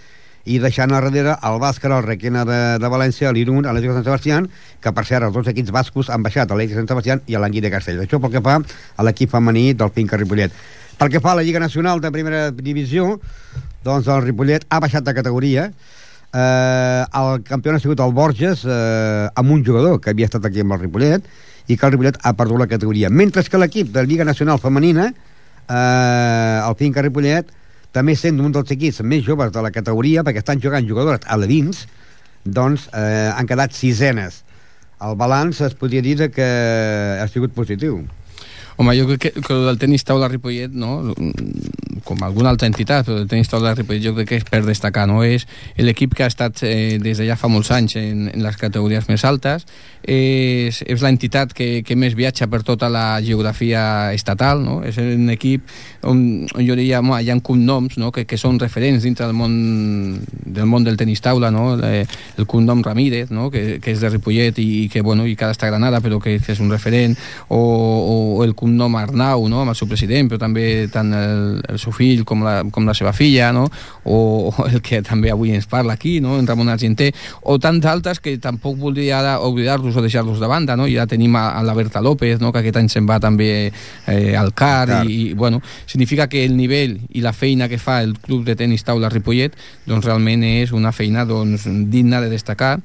[0.47, 4.07] i deixant a darrere el Bàscar, el Requena de, de València, l'Irun, l'Atlètic de Sant
[4.07, 4.41] Sebastià,
[4.83, 7.65] que per cert els dos equips bascos han baixat, l'Atlètic de Sant Sebastià i l'Angui
[7.65, 8.07] de Castells.
[8.07, 10.55] Això pel que fa a l'equip femení del Finca Ripollet.
[10.97, 13.17] Pel que fa a la Lliga Nacional de Primera Divisió,
[13.85, 15.67] doncs el Ripollet ha baixat de categoria,
[16.33, 20.63] eh, el campió ha sigut el Borges eh, amb un jugador que havia estat aquí
[20.63, 21.27] amb el Ripollet
[21.67, 25.11] i que el Ripollet ha perdut la categoria mentre que l'equip de Lliga Nacional Femenina
[25.11, 27.51] eh, el Finca Ripollet
[27.97, 31.39] també sent un dels equips més joves de la categoria, perquè estan jugant jugadors a
[31.41, 31.87] l'Edins,
[32.45, 34.43] doncs eh, han quedat sisenes.
[35.07, 36.47] El balanç es podria dir que
[37.21, 38.03] ha sigut positiu.
[38.77, 41.15] Home, jo crec que, que el tenis taula Ripollet, no?
[42.07, 45.07] com alguna altra entitat, però el tenis taula Ripollet jo crec que és per destacar,
[45.11, 45.23] no?
[45.27, 45.47] És
[45.81, 49.09] l'equip que ha estat eh, des de ja fa molts anys en, en les categories
[49.09, 49.65] més altes,
[50.07, 54.79] és, és l'entitat que, que més viatja per tota la geografia estatal, no?
[54.87, 55.67] És un equip
[56.07, 56.21] on,
[56.53, 58.13] on jo diria, home, hi ha cognoms no?
[58.15, 59.57] que, que són referents dintre del món
[60.47, 61.73] del món del tenis taula, no?
[61.75, 62.07] El,
[62.37, 63.49] el cognom Ramírez, no?
[63.51, 66.05] que, que és de Ripollet i, i que, bueno, i que ara està a Granada,
[66.05, 67.17] però que, que és un referent,
[67.49, 69.63] o, o el cognom Arnau, no?
[69.63, 72.95] amb el seu president, però també tant el, el seu fill com la, com la
[72.95, 73.67] seva filla, no?
[74.05, 76.39] o, o el que també avui ens parla aquí, no?
[76.41, 77.13] en Ramon Argenter,
[77.43, 80.89] o tants altres que tampoc voldria ara oblidar-los o deixar-los de banda, no?
[80.91, 82.53] ja tenim a, a la Berta López, no?
[82.53, 85.07] que aquest any se'n va també eh, al CAR, CAR.
[85.07, 88.57] I, i bueno, significa que el nivell i la feina que fa el club de
[88.59, 89.57] tenis taula Ripollet
[89.87, 92.77] doncs realment és una feina doncs, digna de destacar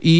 [0.00, 0.14] i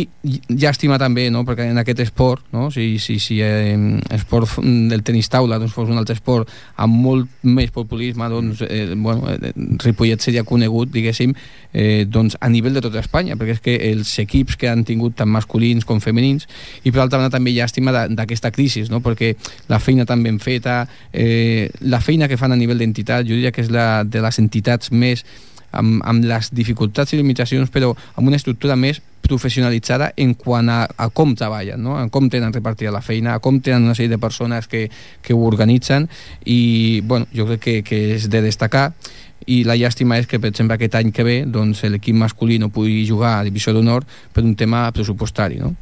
[0.49, 1.41] llàstima també, no?
[1.49, 2.67] perquè en aquest esport, no?
[2.73, 3.77] si, si, si eh,
[4.13, 6.51] esport del tenis taula doncs fos un altre esport
[6.81, 9.53] amb molt més populisme, doncs eh, bueno, eh,
[9.85, 11.33] Ripollet seria conegut, diguéssim,
[11.73, 15.17] eh, doncs a nivell de tota Espanya, perquè és que els equips que han tingut
[15.17, 16.45] tant masculins com femenins,
[16.85, 19.01] i per altra banda també llàstima d'aquesta crisi, no?
[19.05, 19.33] perquè
[19.73, 23.55] la feina tan ben feta, eh, la feina que fan a nivell d'entitat, jo diria
[23.55, 25.25] que és la de les entitats més
[25.73, 30.83] amb, amb les dificultats i limitacions, però amb una estructura més professionalitzada en quant a,
[30.97, 31.99] a com treballen, no?
[32.01, 34.89] en com tenen repartida la feina, a com tenen una sèrie de persones que,
[35.23, 36.09] que ho organitzen
[36.45, 38.91] i bueno, jo crec que, que és de destacar
[39.51, 42.71] i la llàstima és que, per exemple, aquest any que ve doncs, l'equip masculí no
[42.71, 45.59] pugui jugar a Divisió d'Honor per un tema pressupostari.
[45.59, 45.75] No?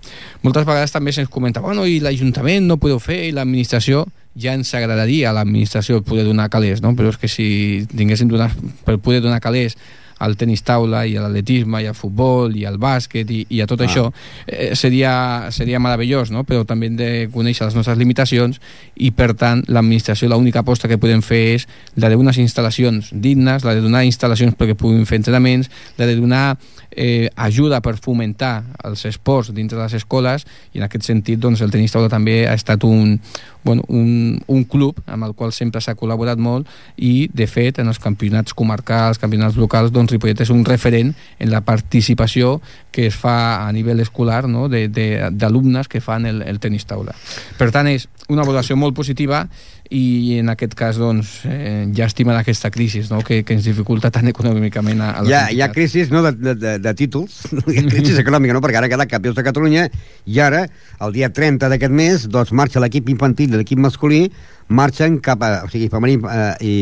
[0.43, 4.07] Moltes vegades també se'ns comenta bueno, i l'Ajuntament no podeu fer i l'administració
[4.39, 6.95] ja ens agradaria a l'administració poder donar calés, no?
[6.97, 7.49] però és que si
[7.91, 8.53] tinguéssim donar,
[8.87, 9.77] per poder donar calés
[10.25, 13.69] al tenis taula i a l'atletisme i al futbol i al bàsquet i, i a
[13.71, 13.89] tot ah.
[13.89, 14.07] això
[14.47, 16.45] eh, seria, seria meravellós no?
[16.49, 18.61] però també hem de conèixer les nostres limitacions
[18.97, 23.77] i per tant l'administració l'única aposta que podem fer és la d'unes instal·lacions dignes, la
[23.77, 26.57] de donar instal·lacions perquè puguin fer entrenaments, la de donar
[26.91, 31.63] eh, ajuda per fomentar els esports dintre de les escoles i en aquest sentit doncs,
[31.63, 33.19] el tenis taula també ha estat un,
[33.65, 37.91] bueno, un, un club amb el qual sempre s'ha col·laborat molt i de fet en
[37.93, 42.59] els campionats comarcals, campionats locals doncs Ripollet és un referent en la participació
[42.93, 44.69] que es fa a nivell escolar no?
[44.69, 47.17] d'alumnes que fan el, el tenis taula.
[47.59, 49.47] Per tant és una valoració molt positiva
[49.95, 53.23] i en aquest cas doncs, eh, llàstima d'aquesta crisi no?
[53.25, 56.35] que, que ens dificulta tant econòmicament a, a hi, ha, hi ha crisi no, de,
[56.37, 57.39] de, de, de títols
[57.73, 58.61] hi ha crisi econòmica no?
[58.65, 59.87] perquè ara queda campions de Catalunya
[60.29, 60.67] i ara,
[61.01, 64.27] el dia 30 d'aquest mes doncs marxa l'equip infantil de l'equip masculí
[64.69, 66.77] marxen cap a, o sigui, femení eh, i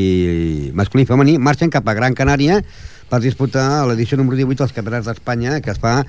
[0.75, 2.59] masculí i femení marxen cap a Gran Canària
[3.11, 6.01] per disputar l'edició número 18 dels Campionats d'Espanya, que es fa,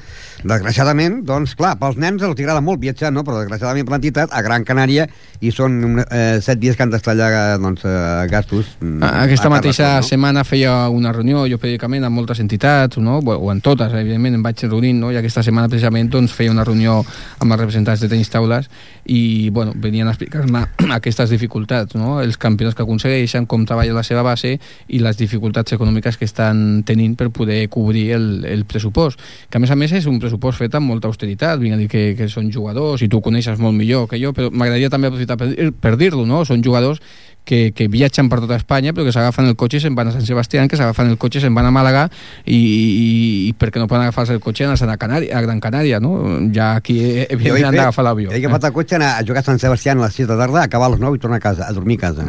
[0.43, 3.23] desgraciadament, doncs, clar, pels nens els agrada molt viatjar, no?
[3.25, 5.07] però desgraciadament per l'entitat, a Gran Canària,
[5.41, 8.73] i són eh, set dies que han d'estar allà doncs, eh, gastos.
[8.81, 10.07] Mm, aquesta mateixa no?
[10.07, 13.19] setmana feia una reunió, jo periòdicament, amb moltes entitats, no?
[13.21, 15.11] o en totes, evidentment, em vaig reunint, no?
[15.13, 18.69] i aquesta setmana precisament doncs, feia una reunió amb els representants de tenis taules,
[19.07, 20.65] i bueno, venien a explicar-me
[20.97, 22.17] aquestes dificultats, no?
[22.23, 26.83] els campionats que aconsegueixen, com treballa la seva base i les dificultats econòmiques que estan
[26.87, 29.21] tenint per poder cobrir el, el pressupost.
[29.51, 31.89] Que a més a més és un pressupost fet amb molta austeritat, vinc a dir
[31.91, 35.39] que, que són jugadors i tu coneixes molt millor que jo, però m'agradaria també aprofitar
[35.39, 36.43] per, per dir-lo, no?
[36.47, 37.03] Són jugadors
[37.47, 40.13] que, que viatgen per tota Espanya però que s'agafen el cotxe i se'n van a
[40.15, 42.05] Sant Sebastián que s'agafen el cotxe i se'n van a Màlaga
[42.43, 43.07] i, i,
[43.47, 46.13] i perquè no poden agafar-se el cotxe anar a, Canària, a Gran Canària no?
[46.53, 49.63] ja aquí evidentment han d'agafar l'avió he agafat el cotxe anar a jugar a Sant
[49.63, 51.73] Sebastián a les 6 de tarda, acabar a les 9 i tornar a casa a
[51.73, 52.27] dormir a casa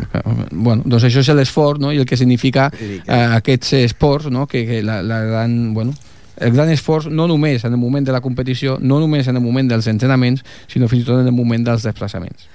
[0.53, 1.93] bueno, doncs això és l'esforç no?
[1.93, 4.47] i el que significa eh, aquests esports no?
[4.47, 5.95] que, que la, la gran, bueno,
[6.41, 9.43] el gran esforç no només en el moment de la competició, no només en el
[9.43, 12.47] moment dels entrenaments, sinó fins i tot en el moment dels desplaçaments.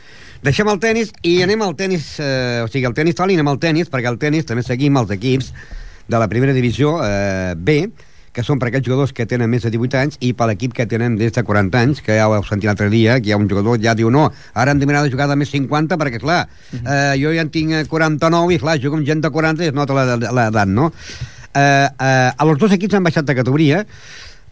[0.44, 3.48] Deixem el tennis i anem al tennis, eh, o sigui, el tennis tal i anem
[3.48, 5.54] al tennis, perquè al tennis també seguim els equips
[6.12, 7.86] de la primera divisió eh, B,
[8.36, 10.88] que són per aquells jugadors que tenen més de 18 anys i per l'equip que
[10.89, 13.39] tenen des de 40 anys, que ja ho heu sentit l'altre dia, que hi ha
[13.39, 16.20] un jugador ja diu no, ara hem de mirar de jugar de més 50 perquè,
[16.20, 16.91] clar, uh -huh.
[16.91, 19.74] eh, jo ja en tinc 49 i, clar, jugo amb gent de 40 i es
[19.74, 20.91] nota l'edat, no?
[21.56, 23.86] Eh, eh, a els dos equips han baixat de categoria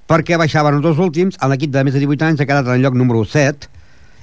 [0.08, 2.82] perquè baixaven els dos últims, l'equip de més de 18 anys ha quedat en el
[2.82, 3.81] lloc número 7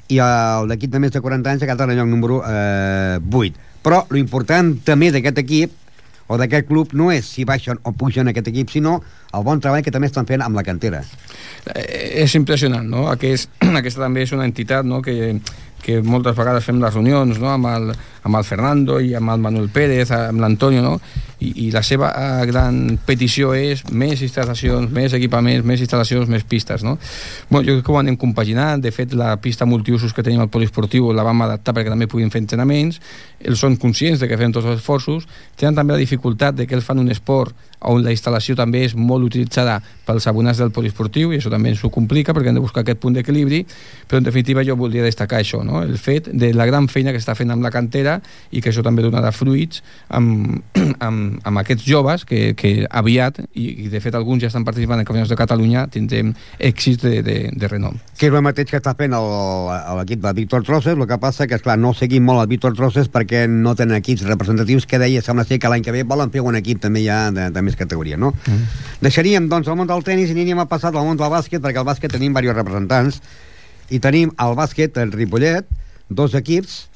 [0.09, 0.21] i
[0.69, 3.67] l'equip de més de 40 anys ha quedat en el lloc número eh, 8.
[3.85, 5.77] Però lo important també d'aquest equip
[6.29, 8.99] o d'aquest club no és si baixen o pugen aquest equip, sinó
[9.35, 11.01] el bon treball que també estan fent amb la cantera.
[11.73, 13.07] Eh, és impressionant, no?
[13.13, 13.51] Aquest,
[13.81, 15.01] aquesta també és una entitat no?
[15.05, 15.39] que,
[15.85, 17.53] que moltes vegades fem les reunions no?
[17.55, 17.93] amb, el,
[18.29, 20.99] amb el Fernando i amb el Manuel Pérez, amb l'Antonio, no?
[21.39, 26.45] I, I la seva eh, gran petició és més instal·lacions, més equipaments, més instal·lacions, més
[26.45, 26.97] pistes, no?
[27.49, 30.51] Bueno, jo crec que ho anem compaginant, de fet la pista multiusos que tenim al
[30.53, 33.01] poliesportiu la vam adaptar perquè també puguin fer entrenaments,
[33.39, 36.77] ells són conscients de que fem tots els esforços, tenen també la dificultat de que
[36.77, 37.55] ells fan un esport
[37.87, 41.85] on la instal·lació també és molt utilitzada pels abonats del poliesportiu i això també ens
[41.85, 43.63] ho complica perquè hem de buscar aquest punt d'equilibri
[44.09, 45.83] però en definitiva jo voldria destacar això no?
[45.83, 48.18] el fet de la gran feina que està fent amb la cantera
[48.51, 50.59] i que això també donarà fruits amb,
[51.07, 55.01] amb, amb aquests joves que, que aviat, i, i de fet alguns ja estan participant
[55.01, 58.81] en campionats de Catalunya tindrem èxits de, de, de renom que és el mateix que
[58.81, 62.51] està fent l'equip de Víctor Trosses, el que passa que, esclar, no seguim molt el
[62.51, 66.03] Víctor Trosses perquè no tenen equips representatius que deia, sembla ser que l'any que ve
[66.09, 68.33] volen fer un equip també ja de, de més categoria, no?
[68.47, 68.67] Mm.
[69.05, 71.83] Deixaríem, doncs, el món del tennis i aniríem a passar al món del bàsquet, perquè
[71.83, 73.21] al bàsquet tenim diversos representants,
[73.95, 75.69] i tenim al bàsquet, el Ripollet,
[76.09, 76.87] dos equips,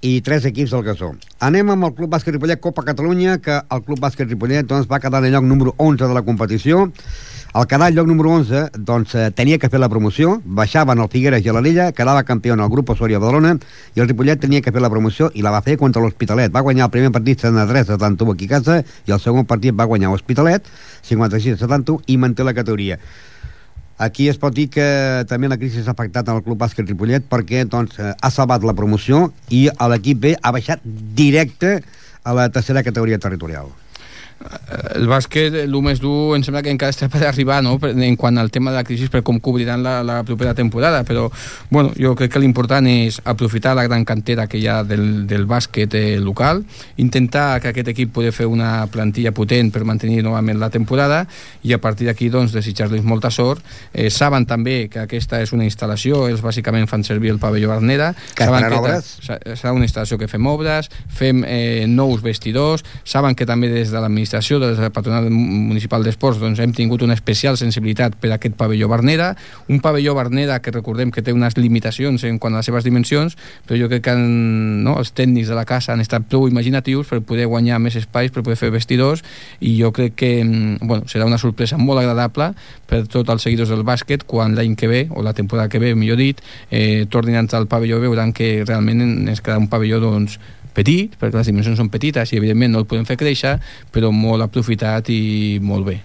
[0.00, 1.12] i tres equips del Gasó.
[1.40, 5.00] Anem amb el Club Bàsquet Ripollet Copa Catalunya, que el Club Bàsquet Ripollet doncs, va
[5.00, 6.92] quedar en el lloc número 11 de la competició.
[7.54, 11.08] El quedar al lloc número 11 doncs, eh, tenia que fer la promoció, baixaven el
[11.08, 13.56] Figueres i l'Illa, quedava campió en el grup Osorio Badalona,
[13.96, 16.54] i el Ripollet tenia que fer la promoció i la va fer contra l'Hospitalet.
[16.54, 19.88] Va guanyar el primer partit 73 71 aquí a casa i el segon partit va
[19.88, 20.68] guanyar l'Hospitalet
[21.02, 22.98] 56 71 i manté la categoria.
[23.98, 24.86] Aquí es pot dir que
[25.26, 28.76] també la crisi s'ha afectat al Club Bàsquet Ripollet perquè doncs, eh, ha salvat la
[28.78, 30.84] promoció i l'equip B ha baixat
[31.18, 31.80] directe
[32.22, 33.72] a la tercera categoria territorial
[34.94, 38.38] el bàsquet, el més dur, em sembla que encara està per arribar, no?, en quant
[38.38, 41.26] al tema de la crisi, per com cobriran la, la propera temporada, però,
[41.70, 45.46] bueno, jo crec que l'important és aprofitar la gran cantera que hi ha del, del
[45.50, 46.62] bàsquet eh, local,
[47.02, 51.24] intentar que aquest equip pugui fer una plantilla potent per mantenir novament la temporada,
[51.66, 53.64] i a partir d'aquí, doncs, desitjar-los molta sort.
[53.92, 58.12] Eh, saben també que aquesta és una instal·lació, ells bàsicament fan servir el pavelló Arnera,
[58.34, 59.10] que saben que obres?
[59.58, 63.98] serà una instal·lació que fem obres, fem eh, nous vestidors, saben que també des de
[63.98, 68.36] l'administració l'administració de la Patronal Municipal d'Esports doncs hem tingut una especial sensibilitat per a
[68.36, 69.34] aquest pavelló Bernera,
[69.68, 73.36] un pavelló Bernera que recordem que té unes limitacions en quant a les seves dimensions,
[73.66, 77.08] però jo crec que han, no, els tècnics de la casa han estat prou imaginatius
[77.08, 79.24] per poder guanyar més espais, per poder fer vestidors,
[79.60, 82.52] i jo crec que bueno, serà una sorpresa molt agradable
[82.88, 85.94] per tots els seguidors del bàsquet quan l'any que ve, o la temporada que ve,
[85.94, 90.00] millor dit, eh, tornin a entrar al pavelló veuran que realment ens quedarà un pavelló
[90.02, 90.38] doncs,
[90.78, 93.58] petit, perquè les dimensions són petites i evidentment no el podem fer créixer,
[93.94, 95.98] però molt aprofitat i molt bé.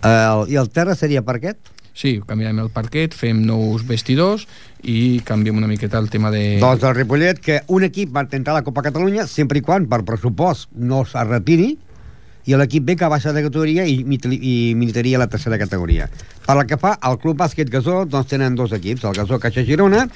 [0.00, 1.58] Uh, I el terra seria parquet?
[2.00, 4.46] Sí, canviem el parquet, fem nous vestidors
[4.88, 6.56] i canviem una miqueta el tema de...
[6.62, 10.00] Doncs el Ripollet, que un equip va tentar la Copa Catalunya sempre i quan per
[10.08, 11.74] pressupost no es retiri
[12.48, 16.08] i l'equip B que baixa de categoria i, i militaria la tercera categoria.
[16.46, 19.66] Per la que fa al Club Bàsquet Gasó, doncs tenen dos equips, el Gasó Caixa
[19.66, 20.06] Girona,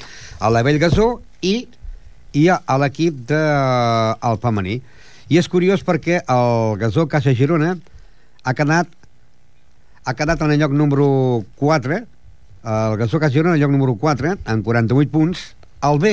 [0.41, 1.67] el Lavell Gasó i
[2.35, 4.81] i a l'equip del de, femení.
[5.31, 7.75] I és curiós perquè el Gasó Caixa Girona
[8.45, 8.91] ha quedat
[10.05, 13.95] ha quedat en el lloc número 4 el Gasó Caixa Girona en el lloc número
[14.01, 15.47] 4 amb 48 punts
[15.89, 16.13] el B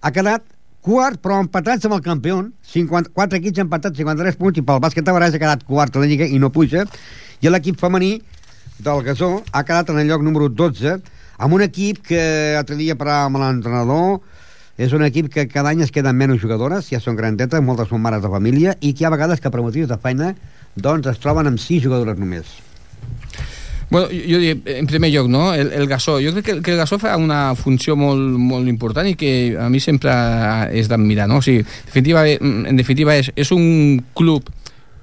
[0.00, 0.46] ha quedat
[0.88, 2.40] quart però empatats amb el campió
[2.72, 6.08] 54 equips empatats 53 punts i pel bàsquet de Baràs ha quedat quart a la
[6.08, 6.86] Lliga i no puja
[7.42, 8.16] i l'equip femení
[8.78, 10.96] del Gasó ha quedat en el lloc número 12
[11.38, 12.22] amb un equip que
[12.54, 14.20] l'altre dia parlàvem amb l'entrenador
[14.78, 18.00] és un equip que cada any es queden menys jugadores, ja són grandetes, moltes són
[18.00, 20.32] mares de família, i que hi ha vegades que per motius de feina
[20.78, 22.54] doncs es troben amb sis jugadores només.
[23.90, 25.54] Bueno, jo diria, en primer lloc, no?
[25.54, 26.18] el, el gasó.
[26.20, 29.70] Jo crec que, que el gasó fa una funció molt, molt important i que a
[29.72, 30.12] mi sempre
[30.76, 31.24] és d'admirar.
[31.30, 31.40] No?
[31.40, 34.52] O sigui, definitiva, en definitiva és, és un club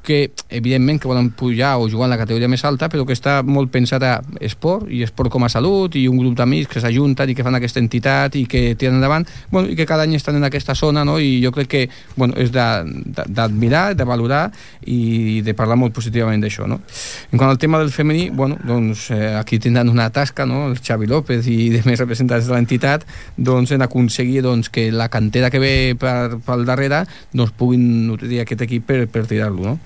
[0.06, 3.40] que evidentment que volen pujar o jugar en la categoria més alta, però que està
[3.44, 4.14] molt pensat a
[4.46, 7.58] esport i esport com a salut i un grup d'amics que s'ajunten i que fan
[7.58, 11.04] aquesta entitat i que tiren endavant bueno, i que cada any estan en aquesta zona
[11.08, 11.18] no?
[11.20, 11.84] i jo crec que
[12.16, 14.44] bueno, és d'admirar, de valorar
[14.86, 16.70] i de parlar molt positivament d'això.
[16.70, 16.80] No?
[17.32, 20.68] En quant al tema del femení, bueno, doncs, eh, aquí tindran una tasca, no?
[20.70, 23.06] el Xavi López i de més representants de l'entitat
[23.38, 28.44] doncs, en aconseguir doncs, que la cantera que ve per, pel darrere doncs, puguin nutrir
[28.44, 29.66] aquest equip per, per tirar-lo.
[29.66, 29.80] No?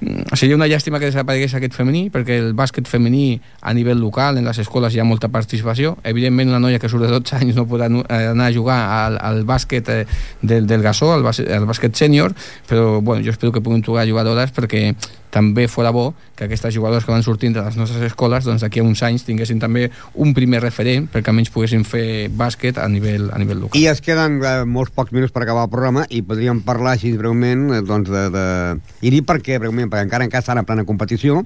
[0.00, 4.38] Mm, seria una llàstima que desaparegués aquest femení perquè el bàsquet femení a nivell local
[4.38, 5.96] en les escoles hi ha molta participació.
[6.04, 9.18] Evidentment una noia que surt de 12 anys no podrà eh, anar a jugar al,
[9.22, 10.04] al bàsquet eh,
[10.42, 12.34] del, del gasó, al bàsquet, al bàsquet sènior
[12.68, 14.92] però bueno, jo espero que puguin trobar jugadores perquè
[15.32, 18.82] també fora bo que aquestes jugadores que van sortint de les nostres escoles doncs d'aquí
[18.82, 23.30] a uns anys tinguessin també un primer referent perquè almenys poguessin fer bàsquet a nivell,
[23.32, 23.80] a nivell local.
[23.80, 27.14] I es queden eh, molts pocs minuts per acabar el programa i podríem parlar així
[27.16, 28.46] breument eh, doncs de, de...
[29.00, 31.42] i dir perquè perquè, breument, perquè encara encara estan en plena competició,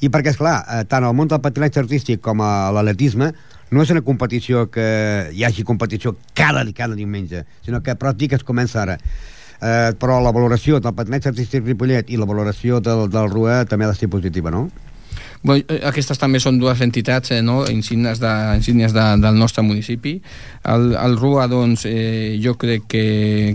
[0.00, 3.32] i perquè, és clar, eh, tant el món del patinatge artístic com l'atletisme
[3.70, 8.44] no és una competició que hi hagi competició cada, cada diumenge, sinó que pràctic es
[8.44, 8.98] comença ara.
[9.64, 13.86] Eh, però la valoració del patinatge artístic Ripollet i la valoració del, del RUA també
[13.86, 14.66] ha de ser positiva, no?
[15.44, 17.58] Bé, eh, aquestes també són dues entitats eh, no?
[17.68, 20.14] insígnies, de, insígnies de, del nostre municipi.
[20.72, 23.02] El, el RUA, doncs, eh, jo crec que,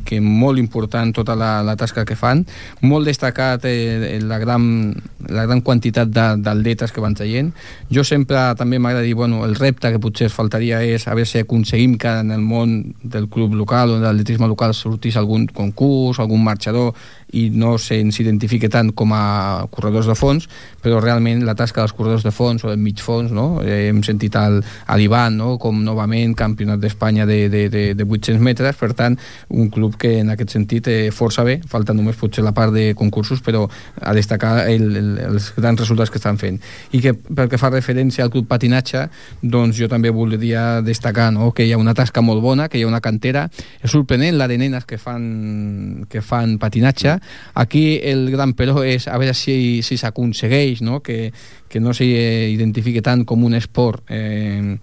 [0.06, 2.44] que molt important tota la, la tasca que fan.
[2.86, 4.94] Molt destacat eh, la, gran,
[5.34, 7.50] la gran quantitat d'atletes que van traient.
[7.90, 11.42] Jo sempre també m'agrada dir, bueno, el repte que potser faltaria és a veure si
[11.42, 16.22] aconseguim que en el món del club local o de l'atletisme local sortís algun concurs,
[16.22, 16.94] algun marxador
[17.38, 20.48] i no se'ns identifique tant com a corredors de fons,
[20.82, 23.62] però realment la tasca dels corredors de fons o del mig fons, no?
[23.62, 24.60] Eh, hem sentit el,
[24.98, 25.52] l'Ivan no?
[25.62, 29.18] com novament campionat d'Espanya de, de, de, de 800 metres, per tant,
[29.50, 32.94] un club que en aquest sentit eh, força bé, falta només potser la part de
[32.98, 33.66] concursos, però
[34.02, 36.60] a destacar el, el, els grans resultats que estan fent.
[36.96, 39.06] I que pel que fa referència al club patinatge,
[39.42, 41.52] doncs jo també voldria destacar no?
[41.54, 43.48] que hi ha una tasca molt bona, que hi ha una cantera,
[43.84, 47.19] és sorprenent la de nenes que fan, que fan patinatge,
[47.60, 51.02] Aquí el gran però és a veure si si s'aconsegueix no?
[51.06, 51.32] que,
[51.70, 54.78] que no s'identifiqui tant com un esport eh,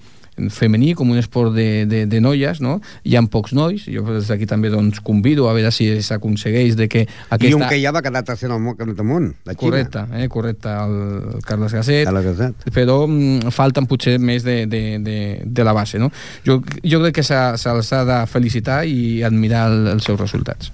[0.50, 2.76] femení, com un esport de, de, de noies, no?
[3.08, 6.88] Hi ha pocs nois, jo des d'aquí també doncs, convido a veure si s'aconsegueix de
[6.92, 7.48] que aquesta...
[7.48, 9.62] I un que ja va quedar tercer al món, al món la Xina.
[9.62, 12.68] Correcte, eh, correcte, el Carles Gasset, Carles Gasset.
[12.76, 16.10] però mm, falten potser més de, de, de, de la base, no?
[16.46, 20.72] Jo, jo crec que se'ls ha de felicitar i admirar el, els seus resultats.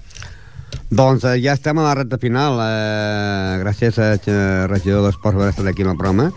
[0.93, 2.59] Doncs eh, ja estem a la recta final.
[2.61, 6.29] Eh, gràcies a eh, regidor d'Esports per estar aquí en el programa.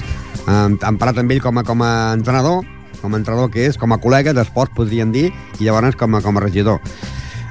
[0.47, 2.65] Eh, parlat amb ell com a, com a entrenador,
[3.03, 5.31] com a entrenador que és, com a col·lega d'esports, podríem dir,
[5.61, 6.81] i llavors com a, com a regidor.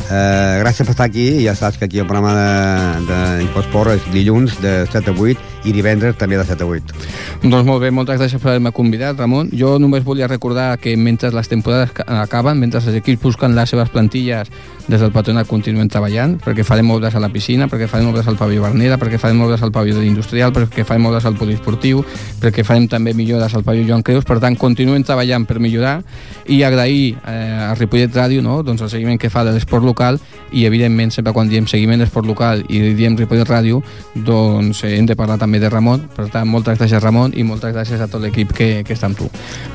[0.06, 4.84] Eh, gràcies per estar aquí, ja saps que aquí el programa d'Infosport és dilluns de
[4.92, 6.96] 7 a 8 i divendres també de 7 a 8.
[7.44, 9.50] Doncs molt bé, moltes gràcies per haver-me convidat, Ramon.
[9.54, 13.90] Jo només volia recordar que mentre les temporades acaben, mentre els equips busquen les seves
[13.90, 14.52] plantilles
[14.88, 18.38] des del patronat continuem treballant, perquè farem obres a la piscina, perquè farem obres al
[18.38, 22.04] pavió Bernera, perquè farem obres al pavió industrial, perquè farem obres al poliesportiu,
[22.42, 25.98] perquè farem també millores al pavió Joan Creus, per tant, continuem treballant per millorar
[26.46, 28.62] i agrair eh, a Ripollet Ràdio no?
[28.64, 30.20] doncs el seguiment que fa de l'esport local
[30.52, 33.82] i, evidentment, sempre quan diem seguiment d'esport local i diem Ripollet Ràdio,
[34.14, 37.74] doncs eh, hem de parlar també de Ramon, per tant, moltes gràcies Ramon i moltes
[37.76, 39.30] gràcies a tot l'equip que, que està amb tu.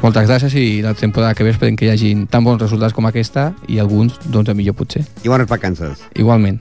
[0.04, 3.08] Moltes gràcies i la temporada que ve esperem que hi hagi tan bons resultats com
[3.10, 5.06] aquesta i alguns, doncs, millor potser.
[5.24, 6.06] I bones vacances.
[6.14, 6.60] Igualment.